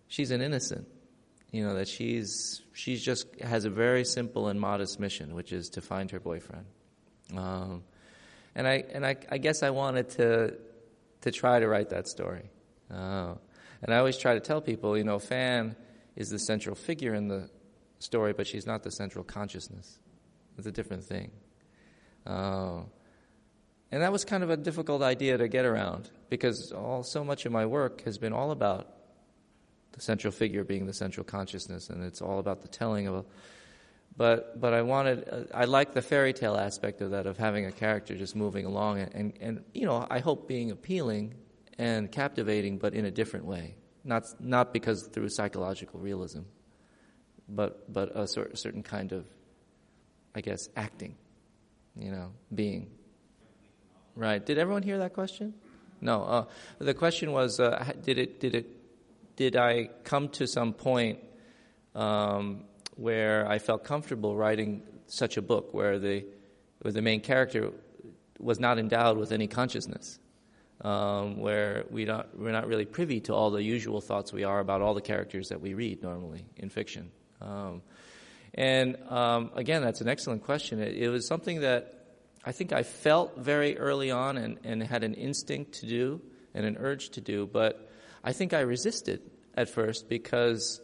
she's 0.06 0.30
an 0.30 0.42
innocent, 0.42 0.86
you 1.50 1.66
know, 1.66 1.74
that 1.74 1.88
she's 1.88 2.62
she's 2.72 3.02
just 3.02 3.26
has 3.40 3.64
a 3.64 3.70
very 3.70 4.04
simple 4.04 4.48
and 4.48 4.60
modest 4.60 5.00
mission, 5.00 5.34
which 5.34 5.52
is 5.52 5.70
to 5.70 5.80
find 5.80 6.10
her 6.10 6.20
boyfriend. 6.20 6.66
Um, 7.36 7.84
and 8.54 8.68
I 8.68 8.84
and 8.92 9.06
I, 9.06 9.16
I, 9.30 9.38
guess 9.38 9.62
I 9.62 9.70
wanted 9.70 10.10
to 10.10 10.54
to 11.22 11.30
try 11.30 11.58
to 11.58 11.68
write 11.68 11.90
that 11.90 12.06
story. 12.06 12.50
Uh, 12.90 13.34
and 13.82 13.94
I 13.94 13.98
always 13.98 14.18
try 14.18 14.34
to 14.34 14.40
tell 14.40 14.60
people, 14.60 14.96
you 14.96 15.04
know, 15.04 15.18
Fan 15.18 15.74
is 16.16 16.28
the 16.28 16.38
central 16.38 16.74
figure 16.74 17.14
in 17.14 17.28
the 17.28 17.48
story, 17.98 18.34
but 18.34 18.46
she's 18.46 18.66
not 18.66 18.82
the 18.82 18.90
central 18.90 19.24
consciousness. 19.24 19.98
It's 20.58 20.66
a 20.66 20.72
different 20.72 21.04
thing. 21.04 21.30
Uh, 22.26 22.80
and 23.92 24.02
that 24.02 24.12
was 24.12 24.24
kind 24.24 24.42
of 24.42 24.50
a 24.50 24.56
difficult 24.56 25.02
idea 25.02 25.36
to 25.38 25.48
get 25.48 25.64
around 25.64 26.10
because 26.28 26.72
all, 26.72 27.02
so 27.02 27.24
much 27.24 27.44
of 27.44 27.52
my 27.52 27.66
work 27.66 28.02
has 28.04 28.18
been 28.18 28.32
all 28.32 28.52
about 28.52 28.88
the 29.92 30.00
central 30.00 30.30
figure 30.30 30.62
being 30.62 30.86
the 30.86 30.94
central 30.94 31.24
consciousness, 31.24 31.90
and 31.90 32.04
it's 32.04 32.22
all 32.22 32.38
about 32.38 32.62
the 32.62 32.68
telling 32.68 33.08
of 33.08 33.14
a. 33.14 33.24
But 34.16 34.60
but 34.60 34.74
I 34.74 34.82
wanted 34.82 35.28
uh, 35.28 35.56
I 35.56 35.64
like 35.64 35.92
the 35.92 36.02
fairy 36.02 36.32
tale 36.32 36.56
aspect 36.56 37.00
of 37.00 37.10
that 37.10 37.26
of 37.26 37.36
having 37.36 37.66
a 37.66 37.72
character 37.72 38.16
just 38.16 38.36
moving 38.36 38.66
along 38.66 39.00
and, 39.00 39.14
and, 39.14 39.32
and 39.40 39.64
you 39.72 39.86
know 39.86 40.06
I 40.10 40.18
hope 40.20 40.46
being 40.46 40.70
appealing 40.70 41.34
and 41.78 42.10
captivating, 42.12 42.78
but 42.78 42.94
in 42.94 43.06
a 43.06 43.10
different 43.10 43.46
way, 43.46 43.76
not 44.04 44.24
not 44.38 44.72
because 44.72 45.08
through 45.12 45.28
psychological 45.30 45.98
realism, 45.98 46.42
but 47.48 47.92
but 47.92 48.16
a 48.16 48.26
certain 48.28 48.82
kind 48.82 49.12
of 49.12 49.26
I 50.34 50.42
guess 50.42 50.68
acting 50.76 51.16
you 51.96 52.10
know, 52.10 52.32
being. 52.54 52.88
Right. 54.16 54.44
Did 54.44 54.58
everyone 54.58 54.82
hear 54.82 54.98
that 54.98 55.14
question? 55.14 55.54
No. 56.00 56.22
Uh, 56.24 56.44
the 56.78 56.94
question 56.94 57.32
was, 57.32 57.60
uh, 57.60 57.92
did 58.02 58.18
it, 58.18 58.40
did 58.40 58.54
it, 58.54 58.66
did 59.36 59.56
I 59.56 59.90
come 60.04 60.28
to 60.30 60.46
some 60.46 60.72
point 60.72 61.18
um, 61.94 62.64
where 62.96 63.48
I 63.48 63.58
felt 63.58 63.84
comfortable 63.84 64.36
writing 64.36 64.82
such 65.06 65.36
a 65.36 65.42
book, 65.42 65.72
where 65.72 65.98
the, 65.98 66.24
where 66.80 66.92
the 66.92 67.02
main 67.02 67.20
character 67.20 67.72
was 68.38 68.58
not 68.58 68.78
endowed 68.78 69.18
with 69.18 69.32
any 69.32 69.46
consciousness, 69.46 70.18
um, 70.82 71.38
where 71.38 71.84
we 71.90 72.04
not, 72.04 72.36
we're 72.38 72.52
not 72.52 72.66
really 72.66 72.86
privy 72.86 73.20
to 73.20 73.34
all 73.34 73.50
the 73.50 73.62
usual 73.62 74.00
thoughts 74.00 74.32
we 74.32 74.44
are 74.44 74.60
about 74.60 74.80
all 74.80 74.94
the 74.94 75.00
characters 75.00 75.48
that 75.48 75.60
we 75.60 75.74
read 75.74 76.02
normally 76.02 76.46
in 76.56 76.70
fiction. 76.70 77.10
Um, 77.40 77.82
and 78.54 78.96
um, 79.08 79.50
again, 79.54 79.82
that's 79.82 80.00
an 80.00 80.08
excellent 80.08 80.44
question. 80.44 80.80
It, 80.80 80.96
it, 80.96 81.08
was 81.08 81.26
something 81.26 81.60
that 81.60 82.06
I 82.44 82.52
think 82.52 82.72
I 82.72 82.82
felt 82.82 83.38
very 83.38 83.78
early 83.78 84.10
on 84.10 84.36
and, 84.36 84.58
and 84.64 84.82
had 84.82 85.04
an 85.04 85.14
instinct 85.14 85.74
to 85.80 85.86
do 85.86 86.20
and 86.54 86.66
an 86.66 86.76
urge 86.78 87.10
to 87.10 87.20
do, 87.20 87.46
but 87.46 87.88
I 88.24 88.32
think 88.32 88.52
I 88.52 88.60
resisted 88.60 89.22
at 89.54 89.68
first 89.68 90.08
because 90.08 90.80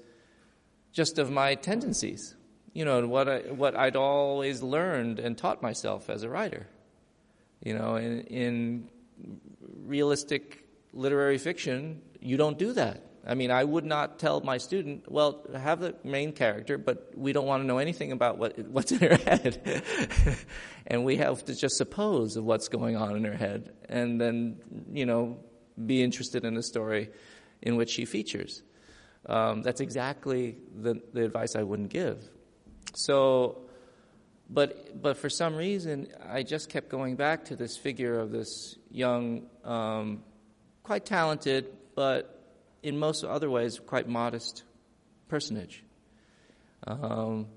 just 0.93 1.19
of 1.19 1.31
my 1.31 1.55
tendencies, 1.55 2.37
you 2.73 2.85
know, 2.85 2.99
and 2.99 3.11
what 3.11 3.29
I, 3.29 3.39
what 3.51 3.77
I'd 3.77 3.97
always 3.97 4.63
learned 4.63 5.19
and 5.19 5.37
taught 5.37 5.63
myself 5.63 6.09
as 6.09 6.23
a 6.23 6.29
writer. 6.29 6.67
You 7.65 7.75
know, 7.75 7.97
in, 7.97 8.21
in 8.23 8.89
realistic 9.85 10.65
literary 10.93 11.39
fiction, 11.39 12.03
you 12.21 12.37
don't 12.37 12.59
do 12.59 12.73
that. 12.75 13.03
I 13.29 13.35
mean, 13.35 13.51
I 13.51 13.65
would 13.65 13.85
not 13.85 14.21
tell 14.21 14.41
my 14.41 14.59
student, 14.59 15.11
well, 15.11 15.45
have 15.53 15.81
the 15.81 15.97
main 16.05 16.33
character, 16.33 16.79
but 16.79 17.11
we 17.17 17.33
don't 17.33 17.47
want 17.47 17.63
to 17.63 17.67
know 17.67 17.79
anything 17.79 18.13
about 18.13 18.39
what, 18.39 18.57
what's 18.69 18.93
in 18.93 19.01
her 19.01 19.17
head. 19.27 19.83
and 20.87 21.05
we 21.05 21.17
have 21.17 21.45
to 21.47 21.55
just 21.55 21.77
suppose 21.77 22.37
of 22.37 22.45
what's 22.45 22.69
going 22.69 22.97
on 22.97 23.17
in 23.17 23.25
her 23.25 23.37
head 23.37 23.73
and 23.89 24.21
then, 24.21 24.61
you 24.93 25.07
know, 25.07 25.39
be 25.85 26.03
interested 26.03 26.45
in 26.45 26.55
the 26.55 26.63
story 26.63 27.11
in 27.63 27.75
which 27.75 27.91
she 27.91 28.05
features. 28.05 28.63
Um, 29.27 29.63
that's 29.63 29.81
exactly 29.81 30.57
the, 30.73 31.03
the 31.13 31.25
advice 31.25 31.57
I 31.57 31.65
wouldn't 31.65 31.91
give. 31.91 32.31
So, 32.95 33.63
but, 34.49 35.03
but 35.03 35.17
for 35.17 35.29
some 35.29 35.57
reason, 35.57 36.07
I 36.29 36.45
just 36.45 36.69
kept 36.69 36.89
going 36.89 37.17
back 37.17 37.47
to 37.47 37.57
this 37.57 37.77
figure 37.77 38.21
of 38.21 38.31
this 38.31 38.77
young, 38.89 39.49
um, 39.65 40.23
quite 40.85 41.05
talented, 41.05 41.67
but 41.97 42.36
in 42.87 42.97
most 42.97 43.25
other 43.25 43.51
ways, 43.51 43.81
quite 43.85 44.09
modest 44.09 44.63
personage. 45.29 45.83
Um, 46.87 47.49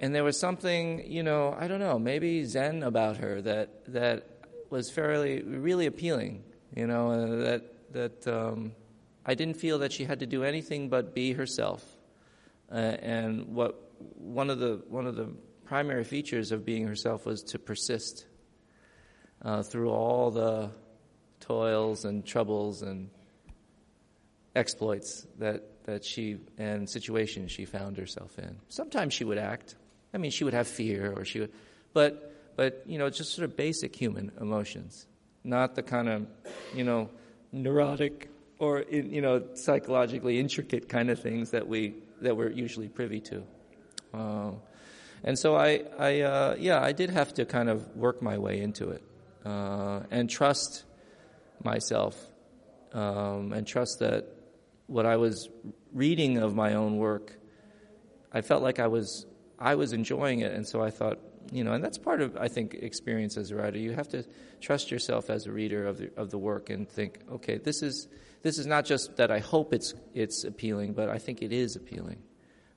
and 0.00 0.12
there 0.12 0.24
was 0.24 0.38
something, 0.38 1.08
you 1.10 1.22
know, 1.22 1.56
I 1.56 1.68
don't 1.68 1.78
know, 1.78 2.00
maybe 2.00 2.44
Zen 2.44 2.82
about 2.82 3.18
her 3.18 3.40
that 3.42 3.92
that 3.92 4.26
was 4.70 4.90
fairly, 4.90 5.42
really 5.42 5.86
appealing. 5.86 6.42
You 6.74 6.88
know, 6.88 7.12
uh, 7.12 7.36
that 7.44 7.92
that 7.92 8.26
um, 8.26 8.72
I 9.24 9.34
didn't 9.34 9.56
feel 9.56 9.78
that 9.78 9.92
she 9.92 10.04
had 10.04 10.18
to 10.18 10.26
do 10.26 10.42
anything 10.42 10.88
but 10.88 11.14
be 11.14 11.32
herself. 11.32 11.84
Uh, 12.70 12.74
and 12.74 13.54
what 13.54 13.80
one 14.16 14.50
of 14.50 14.58
the 14.58 14.82
one 14.88 15.06
of 15.06 15.14
the 15.14 15.28
primary 15.64 16.04
features 16.04 16.50
of 16.50 16.64
being 16.64 16.88
herself 16.88 17.24
was 17.24 17.42
to 17.42 17.58
persist 17.58 18.26
uh, 19.42 19.62
through 19.62 19.90
all 19.90 20.32
the 20.32 20.70
toils 21.40 22.04
and 22.04 22.26
troubles 22.26 22.82
and 22.82 23.10
exploits 24.58 25.26
that, 25.38 25.62
that 25.84 26.04
she 26.04 26.36
and 26.58 26.88
situations 26.90 27.50
she 27.50 27.64
found 27.64 27.96
herself 27.96 28.38
in. 28.38 28.58
Sometimes 28.68 29.14
she 29.14 29.24
would 29.24 29.38
act. 29.38 29.76
I 30.12 30.18
mean, 30.18 30.30
she 30.30 30.44
would 30.44 30.54
have 30.54 30.68
fear, 30.68 31.12
or 31.16 31.24
she 31.24 31.40
would, 31.40 31.52
but 31.92 32.34
but 32.56 32.82
you 32.86 32.98
know, 32.98 33.08
just 33.08 33.34
sort 33.34 33.44
of 33.44 33.56
basic 33.56 33.94
human 33.94 34.32
emotions, 34.40 35.06
not 35.44 35.76
the 35.76 35.82
kind 35.82 36.08
of 36.08 36.26
you 36.74 36.84
know 36.84 37.08
neurotic 37.52 38.30
or 38.58 38.84
you 38.90 39.22
know 39.22 39.42
psychologically 39.54 40.38
intricate 40.40 40.88
kind 40.88 41.10
of 41.10 41.20
things 41.20 41.52
that 41.52 41.68
we 41.68 41.94
that 42.20 42.36
we're 42.36 42.50
usually 42.50 42.88
privy 42.88 43.20
to. 43.20 43.42
Uh, 44.12 44.50
and 45.24 45.38
so 45.38 45.56
I, 45.56 45.84
I 45.98 46.20
uh, 46.20 46.56
yeah, 46.58 46.82
I 46.82 46.92
did 46.92 47.10
have 47.10 47.34
to 47.34 47.44
kind 47.44 47.68
of 47.68 47.96
work 47.96 48.22
my 48.22 48.38
way 48.38 48.60
into 48.60 48.90
it 48.90 49.02
uh, 49.44 50.00
and 50.10 50.28
trust 50.28 50.84
myself 51.62 52.16
um, 52.92 53.52
and 53.52 53.66
trust 53.66 53.98
that 54.00 54.26
what 54.88 55.06
I 55.06 55.16
was 55.16 55.48
reading 55.92 56.38
of 56.38 56.54
my 56.54 56.74
own 56.74 56.96
work, 56.96 57.38
I 58.32 58.40
felt 58.40 58.62
like 58.62 58.80
I 58.80 58.88
was 58.88 59.26
I 59.58 59.76
was 59.76 59.92
enjoying 59.92 60.40
it, 60.40 60.52
and 60.52 60.66
so 60.66 60.82
I 60.82 60.90
thought, 60.90 61.18
you 61.52 61.64
know, 61.64 61.72
and 61.72 61.84
that's 61.84 61.98
part 61.98 62.20
of 62.20 62.36
I 62.36 62.48
think 62.48 62.74
experience 62.74 63.36
as 63.36 63.50
a 63.50 63.56
writer. 63.56 63.78
You 63.78 63.92
have 63.92 64.08
to 64.08 64.24
trust 64.60 64.90
yourself 64.90 65.30
as 65.30 65.46
a 65.46 65.52
reader 65.52 65.86
of 65.86 65.98
the 65.98 66.10
of 66.16 66.30
the 66.30 66.38
work 66.38 66.70
and 66.70 66.88
think, 66.88 67.20
okay, 67.30 67.58
this 67.58 67.82
is 67.82 68.08
this 68.42 68.58
is 68.58 68.66
not 68.66 68.84
just 68.84 69.16
that 69.16 69.30
I 69.30 69.38
hope 69.38 69.72
it's 69.72 69.94
it's 70.14 70.44
appealing, 70.44 70.94
but 70.94 71.08
I 71.08 71.18
think 71.18 71.42
it 71.42 71.52
is 71.52 71.76
appealing, 71.76 72.22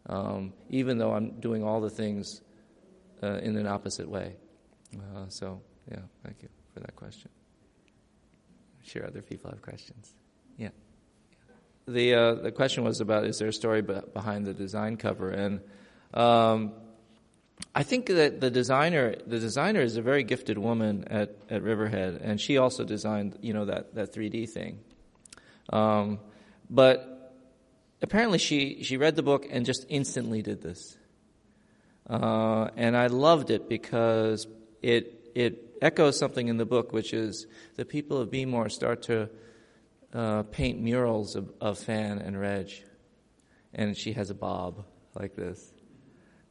um, 0.08 0.54
even 0.70 0.98
though 0.98 1.14
I'm 1.14 1.40
doing 1.40 1.64
all 1.64 1.82
the 1.82 1.90
things 1.90 2.42
uh, 3.24 3.38
in 3.38 3.56
an 3.56 3.68
opposite 3.68 4.10
way. 4.10 4.36
Uh, 4.94 5.30
so, 5.30 5.62
yeah, 5.90 6.00
thank 6.24 6.44
you 6.44 6.50
for 6.74 6.82
that 6.82 6.96
question. 6.98 7.30
I'm 7.86 8.86
sure 8.86 9.06
other 9.06 9.22
people 9.22 9.50
have 9.50 9.62
questions. 9.62 10.14
Yeah 10.58 10.70
the 11.88 12.14
uh, 12.14 12.34
the 12.36 12.52
question 12.52 12.84
was 12.84 13.02
about 13.02 13.26
is 13.26 13.40
there 13.40 13.48
a 13.48 13.54
story 13.54 13.82
behind 13.82 14.46
the 14.46 14.54
design 14.54 14.98
cover, 14.98 15.30
and 15.30 15.62
um, 16.14 16.74
I 17.74 17.84
think 17.84 18.08
that 18.08 18.40
the 18.40 18.50
designer 18.50 19.16
the 19.26 19.40
designer 19.40 19.82
is 19.82 19.98
a 19.98 20.02
very 20.02 20.24
gifted 20.24 20.58
woman 20.58 21.06
at, 21.08 21.36
at 21.50 21.64
Riverhead, 21.64 22.22
and 22.22 22.40
she 22.40 22.58
also 22.58 22.84
designed 22.84 23.38
you 23.42 23.54
know 23.54 23.66
that 23.66 23.96
that 23.96 24.14
3D 24.14 24.50
thing, 24.50 24.80
um, 25.70 26.20
but 26.70 27.36
apparently 28.02 28.38
she 28.38 28.84
she 28.84 28.98
read 28.98 29.16
the 29.16 29.24
book 29.24 29.48
and 29.50 29.66
just 29.66 29.86
instantly 29.90 30.42
did 30.42 30.62
this, 30.62 30.98
uh, 32.10 32.70
and 32.76 32.96
I 32.96 33.08
loved 33.08 33.50
it 33.50 33.68
because 33.68 34.48
it 34.82 35.32
it 35.34 35.78
echoes 35.82 36.18
something 36.18 36.48
in 36.48 36.58
the 36.58 36.66
book, 36.66 36.94
which 36.94 37.14
is 37.14 37.48
the 37.76 37.86
people 37.86 38.18
of 38.20 38.30
B-Mor 38.30 38.70
start 38.70 39.02
to 39.04 39.30
uh, 40.14 40.44
paint 40.44 40.82
murals 40.82 41.36
of, 41.36 41.52
of 41.62 41.80
Fan 41.80 42.20
and 42.20 42.40
Reg, 42.40 42.72
and 43.74 43.98
she 43.98 44.14
has 44.14 44.30
a 44.30 44.36
bob 44.36 44.86
like 45.16 45.36
this. 45.36 45.74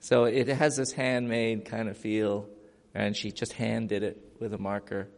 So 0.00 0.24
it 0.24 0.48
has 0.48 0.76
this 0.76 0.92
handmade 0.92 1.66
kind 1.66 1.88
of 1.88 1.96
feel, 1.96 2.48
and 2.94 3.14
she 3.16 3.32
just 3.32 3.52
hand 3.52 3.90
did 3.90 4.02
it 4.02 4.34
with 4.40 4.54
a 4.54 4.58
marker. 4.58 5.08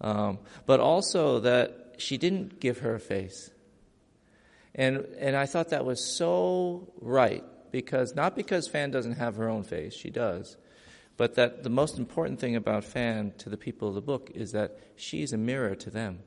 Um, 0.00 0.38
but 0.66 0.80
also 0.80 1.40
that 1.40 1.94
she 1.98 2.16
didn't 2.16 2.60
give 2.60 2.78
her 2.78 2.94
a 2.94 3.00
face. 3.00 3.50
And, 4.74 4.98
and 5.18 5.36
I 5.36 5.46
thought 5.46 5.70
that 5.70 5.84
was 5.84 6.16
so 6.16 6.92
right, 7.00 7.44
because 7.72 8.14
not 8.14 8.36
because 8.36 8.68
Fan 8.68 8.92
doesn't 8.92 9.16
have 9.16 9.36
her 9.36 9.48
own 9.48 9.64
face, 9.64 9.94
she 9.94 10.10
does, 10.10 10.56
but 11.16 11.34
that 11.34 11.64
the 11.64 11.70
most 11.70 11.98
important 11.98 12.38
thing 12.38 12.56
about 12.56 12.84
Fan 12.84 13.32
to 13.38 13.50
the 13.50 13.56
people 13.56 13.88
of 13.88 13.94
the 13.94 14.00
book 14.00 14.30
is 14.34 14.52
that 14.52 14.78
she's 14.96 15.32
a 15.32 15.36
mirror 15.36 15.74
to 15.74 15.90
them. 15.90 16.20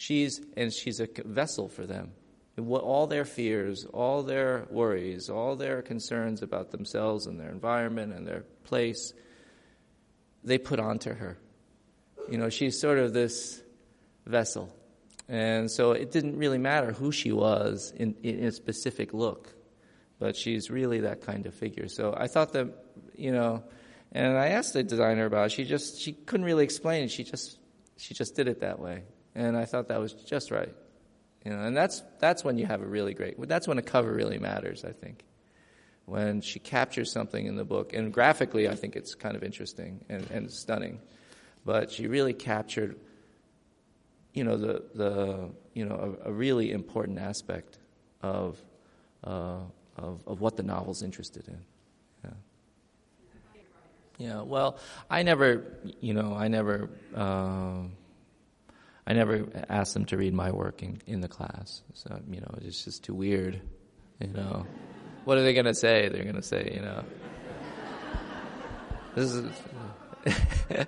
She's, 0.00 0.40
and 0.56 0.72
she's 0.72 0.98
a 0.98 1.08
vessel 1.26 1.68
for 1.68 1.84
them. 1.84 2.12
All 2.58 3.06
their 3.06 3.26
fears, 3.26 3.84
all 3.84 4.22
their 4.22 4.66
worries, 4.70 5.28
all 5.28 5.56
their 5.56 5.82
concerns 5.82 6.40
about 6.40 6.70
themselves 6.70 7.26
and 7.26 7.38
their 7.38 7.50
environment 7.50 8.14
and 8.14 8.26
their 8.26 8.44
place, 8.64 9.12
they 10.42 10.56
put 10.56 10.80
onto 10.80 11.12
her. 11.12 11.36
You 12.30 12.38
know, 12.38 12.48
she's 12.48 12.80
sort 12.80 12.96
of 12.96 13.12
this 13.12 13.60
vessel. 14.24 14.74
And 15.28 15.70
so 15.70 15.92
it 15.92 16.10
didn't 16.10 16.38
really 16.38 16.56
matter 16.56 16.92
who 16.92 17.12
she 17.12 17.30
was 17.30 17.92
in, 17.94 18.14
in 18.22 18.44
a 18.44 18.52
specific 18.52 19.12
look, 19.12 19.52
but 20.18 20.34
she's 20.34 20.70
really 20.70 21.00
that 21.00 21.20
kind 21.20 21.44
of 21.44 21.52
figure. 21.52 21.88
So 21.88 22.14
I 22.16 22.26
thought 22.26 22.54
that, 22.54 22.68
you 23.14 23.32
know, 23.32 23.64
and 24.12 24.38
I 24.38 24.48
asked 24.48 24.72
the 24.72 24.82
designer 24.82 25.26
about 25.26 25.48
it. 25.48 25.52
She 25.52 25.64
just, 25.64 26.00
she 26.00 26.14
couldn't 26.14 26.46
really 26.46 26.64
explain 26.64 27.04
it. 27.04 27.10
She 27.10 27.22
just, 27.22 27.58
she 27.98 28.14
just 28.14 28.34
did 28.34 28.48
it 28.48 28.60
that 28.60 28.78
way 28.78 29.02
and 29.34 29.56
I 29.56 29.64
thought 29.64 29.88
that 29.88 30.00
was 30.00 30.12
just 30.12 30.50
right. 30.50 30.74
You 31.44 31.52
know, 31.52 31.62
and 31.62 31.76
that's 31.76 32.02
that's 32.18 32.44
when 32.44 32.58
you 32.58 32.66
have 32.66 32.82
a 32.82 32.86
really 32.86 33.14
great. 33.14 33.40
That's 33.48 33.66
when 33.66 33.78
a 33.78 33.82
cover 33.82 34.12
really 34.12 34.38
matters. 34.38 34.84
I 34.84 34.92
think 34.92 35.24
when 36.04 36.40
she 36.42 36.58
captures 36.58 37.10
something 37.10 37.46
in 37.46 37.56
the 37.56 37.64
book, 37.64 37.92
and 37.94 38.12
graphically, 38.12 38.68
I 38.68 38.74
think 38.74 38.96
it's 38.96 39.14
kind 39.14 39.36
of 39.36 39.42
interesting 39.42 40.04
and, 40.08 40.28
and 40.30 40.50
stunning. 40.50 41.00
But 41.64 41.90
she 41.90 42.08
really 42.08 42.34
captured, 42.34 42.98
you 44.34 44.44
know, 44.44 44.56
the 44.56 44.84
the 44.94 45.50
you 45.72 45.86
know 45.86 46.18
a, 46.24 46.28
a 46.28 46.32
really 46.32 46.72
important 46.72 47.18
aspect 47.18 47.78
of, 48.22 48.58
uh, 49.24 49.60
of 49.96 50.22
of 50.26 50.40
what 50.40 50.56
the 50.56 50.62
novel's 50.62 51.02
interested 51.02 51.48
in. 51.48 51.58
Yeah. 52.24 52.30
Yeah. 54.18 54.42
Well, 54.42 54.76
I 55.08 55.22
never, 55.22 55.64
you 56.00 56.12
know, 56.12 56.34
I 56.34 56.48
never. 56.48 56.90
Uh, 57.14 57.84
I 59.10 59.12
never 59.12 59.44
asked 59.68 59.94
them 59.94 60.04
to 60.04 60.16
read 60.16 60.32
my 60.32 60.52
work 60.52 60.84
in, 60.84 61.02
in 61.04 61.20
the 61.20 61.26
class. 61.26 61.82
So, 61.94 62.20
you 62.30 62.40
know, 62.40 62.54
it's 62.60 62.84
just 62.84 63.02
too 63.02 63.12
weird. 63.12 63.60
You 64.20 64.28
know, 64.28 64.66
what 65.24 65.36
are 65.36 65.42
they 65.42 65.52
going 65.52 65.66
to 65.66 65.74
say? 65.74 66.08
They're 66.08 66.22
going 66.22 66.36
to 66.36 66.42
say, 66.42 66.70
you 66.72 66.80
know, 66.80 67.02
this 69.16 69.32
is. 69.34 69.50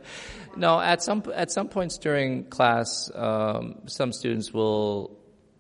no, 0.57 0.81
at 0.81 1.03
some 1.03 1.25
at 1.35 1.51
some 1.51 1.69
points 1.69 1.99
during 1.99 2.45
class, 2.45 3.11
um, 3.13 3.81
some 3.87 4.13
students 4.13 4.53
will 4.53 5.19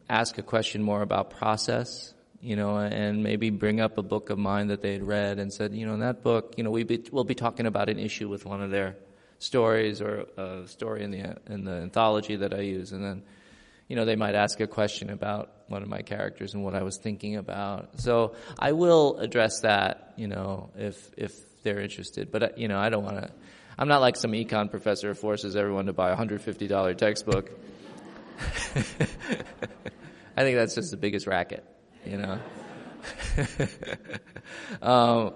ask 0.09 0.39
a 0.39 0.43
question 0.43 0.85
more 0.85 1.03
about 1.03 1.31
process, 1.31 2.15
you 2.41 2.55
know, 2.55 2.77
and 2.77 3.25
maybe 3.25 3.51
bring 3.51 3.81
up 3.81 3.99
a 3.99 4.05
book 4.05 4.31
of 4.31 4.39
mine 4.39 4.69
that 4.69 4.83
they 4.83 4.93
had 4.93 5.03
read 5.03 5.41
and 5.41 5.53
said, 5.53 5.75
you 5.75 5.85
know, 5.85 5.95
in 5.95 6.01
that 6.01 6.23
book, 6.23 6.55
you 6.57 6.63
know, 6.63 6.71
we 6.71 6.85
be, 6.85 7.03
we'll 7.11 7.25
be 7.25 7.35
talking 7.35 7.67
about 7.67 7.89
an 7.89 7.99
issue 7.99 8.29
with 8.29 8.47
one 8.47 8.63
of 8.63 8.71
their 8.71 8.95
stories 9.43 10.01
or 10.01 10.27
a 10.37 10.69
story 10.69 11.03
in 11.03 11.11
the 11.11 11.37
in 11.47 11.65
the 11.65 11.73
anthology 11.73 12.37
that 12.37 12.55
I 12.55 12.61
use, 12.61 12.93
and 12.93 13.05
then 13.05 13.23
you 13.89 13.97
know 13.97 14.05
they 14.05 14.17
might 14.17 14.35
ask 14.35 14.61
a 14.61 14.67
question 14.67 15.11
about 15.11 15.51
one 15.69 15.83
of 15.83 15.89
my 15.89 16.03
characters 16.03 16.55
and 16.55 16.63
what 16.65 16.75
I 16.75 16.83
was 16.83 16.99
thinking 16.99 17.37
about. 17.37 18.01
So 18.01 18.35
I 18.59 18.73
will 18.73 19.19
address 19.19 19.61
that, 19.61 20.13
you 20.17 20.29
know, 20.29 20.71
if 20.77 21.11
if 21.17 21.33
they're 21.63 21.81
interested. 21.81 22.31
But 22.31 22.59
you 22.59 22.69
know, 22.69 22.79
I 22.79 22.89
don't 22.89 23.05
want 23.05 23.19
to. 23.19 23.31
I'm 23.79 23.89
not 23.89 24.01
like 24.01 24.17
some 24.17 24.33
econ 24.33 24.71
professor 24.71 25.09
who 25.09 25.15
forces 25.15 25.57
everyone 25.57 25.87
to 25.87 25.93
buy 25.93 26.11
a 26.11 26.17
$150 26.17 26.97
textbook. 26.99 27.51
I 30.37 30.43
think 30.43 30.57
that's 30.57 30.75
just 30.75 30.91
the 30.91 30.99
biggest 30.99 31.27
racket, 31.27 31.65
you 32.05 32.19
know. 32.19 32.39
um, 34.83 35.35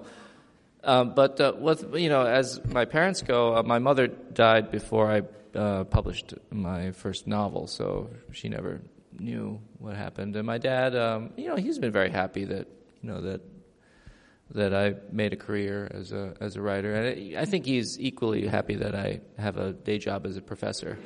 um, 0.87 1.14
but 1.14 1.40
uh, 1.40 1.53
with 1.59 1.94
you 1.96 2.09
know, 2.09 2.25
as 2.25 2.64
my 2.64 2.85
parents 2.85 3.20
go, 3.20 3.57
uh, 3.57 3.62
my 3.64 3.81
mother 3.81 4.07
died 4.07 4.70
before 4.70 5.11
I 5.11 5.22
uh, 5.59 5.83
published 5.83 6.35
my 6.51 6.92
first 6.92 7.27
novel, 7.27 7.66
so 7.66 8.09
she 8.33 8.49
never 8.49 8.81
knew 9.18 9.61
what 9.79 9.96
happened. 9.96 10.37
And 10.37 10.46
my 10.46 10.59
dad, 10.59 10.94
um, 10.94 11.33
you 11.37 11.49
know, 11.49 11.57
he's 11.57 11.81
been 11.81 11.90
very 11.90 12.11
happy 12.11 12.44
that 12.44 12.68
you 13.03 13.11
know 13.11 13.20
that 13.20 13.40
that 14.53 14.72
I 14.72 14.94
made 15.11 15.33
a 15.33 15.37
career 15.37 15.90
as 15.92 16.12
a 16.12 16.35
as 16.40 16.55
a 16.55 16.62
writer, 16.62 16.94
and 16.94 17.37
I 17.37 17.46
think 17.46 17.66
he's 17.66 17.99
equally 17.99 18.46
happy 18.46 18.77
that 18.77 18.94
I 18.94 19.22
have 19.38 19.57
a 19.57 19.72
day 19.72 19.99
job 19.99 20.25
as 20.25 20.37
a 20.37 20.42
professor. 20.42 20.99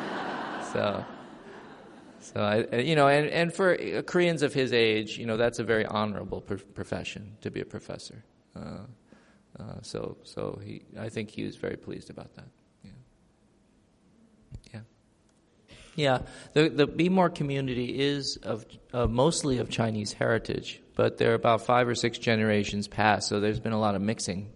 so. 0.72 1.04
So 2.22 2.42
I, 2.42 2.76
you 2.76 2.96
know, 2.96 3.08
and, 3.08 3.28
and 3.28 3.52
for 3.52 3.74
Koreans 4.02 4.42
of 4.42 4.52
his 4.52 4.74
age, 4.74 5.16
you 5.16 5.24
know, 5.24 5.38
that's 5.38 5.58
a 5.58 5.64
very 5.64 5.86
honorable 5.86 6.42
profession 6.42 7.38
to 7.40 7.50
be 7.50 7.62
a 7.62 7.64
professor. 7.64 8.24
Uh, 8.54 8.80
uh, 9.60 9.82
so, 9.82 10.16
so 10.24 10.58
he, 10.64 10.82
I 10.98 11.08
think 11.08 11.30
he 11.30 11.44
was 11.44 11.56
very 11.56 11.76
pleased 11.76 12.10
about 12.10 12.34
that. 12.36 12.48
Yeah. 12.84 12.90
Yeah. 14.72 14.80
Yeah. 15.96 16.18
The 16.54 16.68
the 16.68 16.86
B-Mor 16.86 17.30
community 17.30 18.00
is 18.00 18.38
of 18.42 18.64
uh, 18.92 19.06
mostly 19.06 19.58
of 19.58 19.68
Chinese 19.68 20.12
heritage, 20.12 20.80
but 20.96 21.18
there 21.18 21.32
are 21.32 21.34
about 21.34 21.66
five 21.66 21.88
or 21.88 21.94
six 21.94 22.18
generations 22.18 22.88
past, 22.88 23.28
so 23.28 23.40
there's 23.40 23.60
been 23.60 23.72
a 23.72 23.80
lot 23.80 23.94
of 23.94 24.02
mixing 24.02 24.50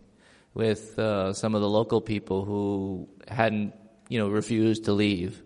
with 0.54 0.98
uh, 0.98 1.32
some 1.32 1.54
of 1.54 1.60
the 1.60 1.68
local 1.68 2.00
people 2.00 2.44
who 2.44 3.08
hadn't, 3.28 3.74
you 4.08 4.18
know, 4.18 4.28
refused 4.28 4.84
to 4.84 4.92
leave. 4.92 5.42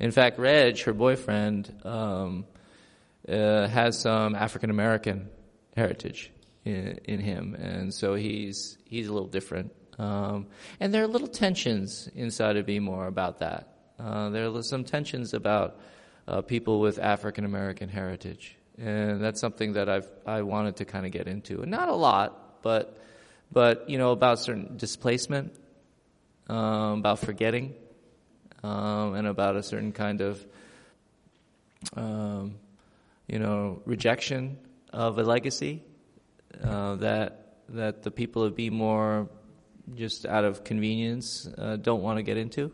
In 0.00 0.10
fact, 0.10 0.38
Reg, 0.38 0.80
her 0.80 0.92
boyfriend, 0.92 1.72
um, 1.84 2.46
uh, 3.28 3.68
has 3.68 4.00
some 4.00 4.34
African 4.34 4.70
American 4.70 5.28
heritage 5.76 6.32
in, 6.70 6.98
in, 7.04 7.20
him, 7.20 7.54
and 7.54 7.92
so 7.92 8.14
he's 8.14 8.78
he's 8.84 9.08
a 9.08 9.12
little 9.12 9.28
different. 9.28 9.72
Um, 9.98 10.46
and 10.78 10.94
there 10.94 11.04
are 11.04 11.06
little 11.06 11.28
tensions 11.28 12.08
inside 12.14 12.56
of 12.56 12.64
B-Mor 12.64 13.06
about 13.06 13.40
that. 13.40 13.76
Uh, 13.98 14.30
there 14.30 14.48
are 14.48 14.62
some 14.62 14.84
tensions 14.84 15.34
about 15.34 15.78
uh, 16.26 16.40
people 16.40 16.80
with 16.80 16.98
African 16.98 17.44
American 17.44 17.88
heritage, 17.88 18.56
and 18.78 19.22
that's 19.22 19.40
something 19.40 19.74
that 19.74 19.88
I've 19.88 20.08
I 20.26 20.42
wanted 20.42 20.76
to 20.76 20.84
kind 20.84 21.04
of 21.04 21.12
get 21.12 21.26
into. 21.26 21.62
And 21.62 21.70
not 21.70 21.88
a 21.88 21.94
lot, 21.94 22.62
but 22.62 22.98
but 23.52 23.90
you 23.90 23.98
know 23.98 24.12
about 24.12 24.38
certain 24.38 24.76
displacement, 24.76 25.52
um, 26.48 27.00
about 27.00 27.18
forgetting 27.18 27.74
um, 28.62 29.14
and 29.14 29.26
about 29.26 29.56
a 29.56 29.62
certain 29.62 29.92
kind 29.92 30.20
of, 30.20 30.44
um, 31.96 32.56
you 33.26 33.38
know, 33.38 33.82
rejection 33.86 34.58
of 34.92 35.18
a 35.18 35.22
legacy 35.22 35.82
uh, 36.62 36.96
that 36.96 37.36
that 37.68 38.02
the 38.02 38.10
people 38.10 38.42
of 38.42 38.56
B-Mor, 38.56 39.28
just 39.94 40.26
out 40.26 40.44
of 40.44 40.64
convenience, 40.64 41.48
uh, 41.56 41.76
don't 41.76 42.02
want 42.02 42.18
to 42.18 42.22
get 42.22 42.36
into. 42.36 42.72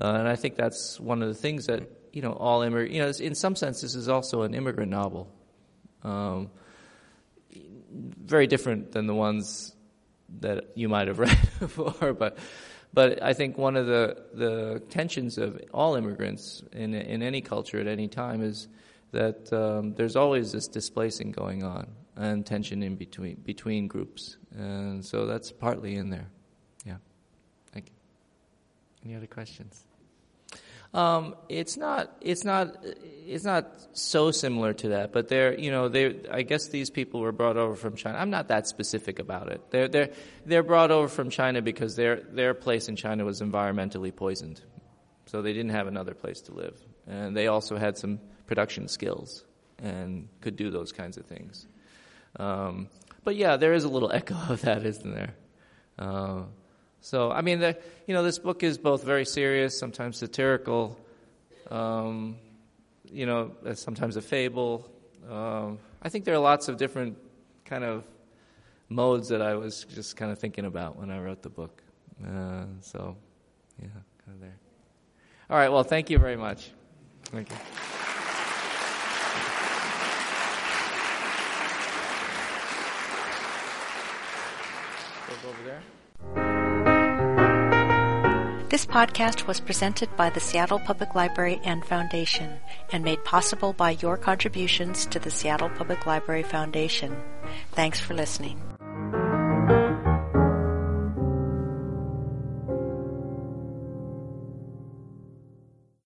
Uh, 0.00 0.16
and 0.18 0.28
I 0.28 0.36
think 0.36 0.56
that's 0.56 0.98
one 0.98 1.22
of 1.22 1.28
the 1.28 1.34
things 1.34 1.66
that 1.66 1.82
you 2.12 2.22
know 2.22 2.32
all 2.32 2.62
immigrant. 2.62 2.92
You 2.92 3.02
know, 3.02 3.12
in 3.20 3.34
some 3.34 3.56
sense, 3.56 3.80
this 3.80 3.94
is 3.94 4.08
also 4.08 4.42
an 4.42 4.54
immigrant 4.54 4.90
novel. 4.90 5.32
Um, 6.02 6.50
very 7.90 8.46
different 8.46 8.92
than 8.92 9.06
the 9.06 9.14
ones 9.14 9.74
that 10.40 10.72
you 10.74 10.88
might 10.88 11.08
have 11.08 11.18
read 11.26 11.38
before, 11.60 12.14
but 12.14 12.38
but 12.94 13.22
I 13.22 13.32
think 13.32 13.56
one 13.56 13.76
of 13.76 13.86
the, 13.86 14.22
the 14.34 14.82
tensions 14.90 15.38
of 15.38 15.60
all 15.72 15.94
immigrants 15.94 16.62
in, 16.72 16.94
in 16.94 17.22
any 17.22 17.40
culture 17.40 17.80
at 17.80 17.86
any 17.86 18.06
time 18.06 18.42
is 18.42 18.68
that 19.12 19.50
um, 19.52 19.94
there's 19.94 20.14
always 20.14 20.52
this 20.52 20.68
displacing 20.68 21.32
going 21.32 21.62
on 21.62 21.86
and 22.22 22.46
tension 22.46 22.82
in 22.82 22.94
between, 22.96 23.36
between 23.36 23.88
groups. 23.88 24.36
And 24.52 25.04
so 25.04 25.26
that's 25.26 25.50
partly 25.50 25.96
in 25.96 26.10
there. 26.10 26.28
Yeah. 26.86 26.96
Thank 27.72 27.86
you. 27.86 27.92
Any 29.04 29.16
other 29.16 29.26
questions? 29.26 29.84
Um, 30.94 31.34
it's 31.48 31.78
not. 31.78 32.14
It's 32.20 32.44
not. 32.44 32.76
It's 33.26 33.44
not 33.44 33.64
so 33.92 34.30
similar 34.30 34.74
to 34.74 34.88
that. 34.88 35.10
But 35.12 35.28
they're. 35.28 35.58
You 35.58 35.70
know. 35.70 35.88
They. 35.88 36.20
I 36.30 36.42
guess 36.42 36.68
these 36.68 36.90
people 36.90 37.20
were 37.20 37.32
brought 37.32 37.56
over 37.56 37.74
from 37.74 37.96
China. 37.96 38.18
I'm 38.18 38.28
not 38.28 38.48
that 38.48 38.68
specific 38.68 39.18
about 39.18 39.50
it. 39.50 39.62
They're. 39.70 39.88
They're. 39.88 40.10
They're 40.44 40.62
brought 40.62 40.90
over 40.90 41.08
from 41.08 41.30
China 41.30 41.62
because 41.62 41.96
their 41.96 42.16
their 42.16 42.52
place 42.52 42.88
in 42.88 42.96
China 42.96 43.24
was 43.24 43.40
environmentally 43.40 44.14
poisoned, 44.14 44.60
so 45.24 45.40
they 45.40 45.54
didn't 45.54 45.70
have 45.70 45.86
another 45.86 46.12
place 46.12 46.42
to 46.42 46.52
live, 46.52 46.78
and 47.06 47.34
they 47.34 47.46
also 47.46 47.78
had 47.78 47.96
some 47.96 48.20
production 48.46 48.86
skills 48.86 49.44
and 49.78 50.28
could 50.42 50.56
do 50.56 50.70
those 50.70 50.92
kinds 50.92 51.16
of 51.16 51.24
things. 51.24 51.66
Um, 52.38 52.88
but 53.24 53.36
yeah, 53.36 53.56
there 53.56 53.72
is 53.72 53.84
a 53.84 53.88
little 53.88 54.10
echo 54.14 54.34
of 54.48 54.62
that, 54.62 54.84
isn't 54.84 55.14
there? 55.14 55.34
Uh, 55.98 56.42
so, 57.00 57.32
I 57.32 57.40
mean, 57.42 57.58
the, 57.58 57.76
you 58.06 58.14
know, 58.14 58.22
this 58.22 58.38
book 58.38 58.62
is 58.62 58.78
both 58.78 59.04
very 59.04 59.24
serious, 59.24 59.78
sometimes 59.78 60.18
satirical, 60.18 60.98
um, 61.70 62.36
you 63.04 63.26
know, 63.26 63.52
sometimes 63.74 64.16
a 64.16 64.22
fable. 64.22 64.88
Um, 65.28 65.78
I 66.00 66.08
think 66.08 66.24
there 66.24 66.34
are 66.34 66.38
lots 66.38 66.68
of 66.68 66.76
different 66.76 67.18
kind 67.64 67.84
of 67.84 68.04
modes 68.88 69.28
that 69.28 69.42
I 69.42 69.54
was 69.54 69.84
just 69.84 70.16
kind 70.16 70.30
of 70.30 70.38
thinking 70.38 70.64
about 70.64 70.96
when 70.96 71.10
I 71.10 71.18
wrote 71.18 71.42
the 71.42 71.50
book. 71.50 71.82
Uh, 72.24 72.64
so, 72.80 73.16
yeah, 73.80 73.88
kind 74.24 74.34
of 74.34 74.40
there. 74.40 74.56
All 75.50 75.56
right, 75.56 75.70
well, 75.70 75.84
thank 75.84 76.08
you 76.08 76.18
very 76.18 76.36
much. 76.36 76.70
Thank 77.24 77.50
you. 77.50 77.56
This 88.72 88.86
podcast 88.86 89.46
was 89.46 89.60
presented 89.60 90.08
by 90.16 90.30
the 90.30 90.40
Seattle 90.40 90.78
Public 90.78 91.14
Library 91.14 91.60
and 91.62 91.84
Foundation 91.84 92.58
and 92.90 93.04
made 93.04 93.22
possible 93.22 93.74
by 93.74 93.98
your 94.00 94.16
contributions 94.16 95.04
to 95.08 95.18
the 95.18 95.30
Seattle 95.30 95.68
Public 95.68 96.06
Library 96.06 96.42
Foundation. 96.42 97.14
Thanks 97.72 98.00
for 98.00 98.14
listening. 98.14 98.58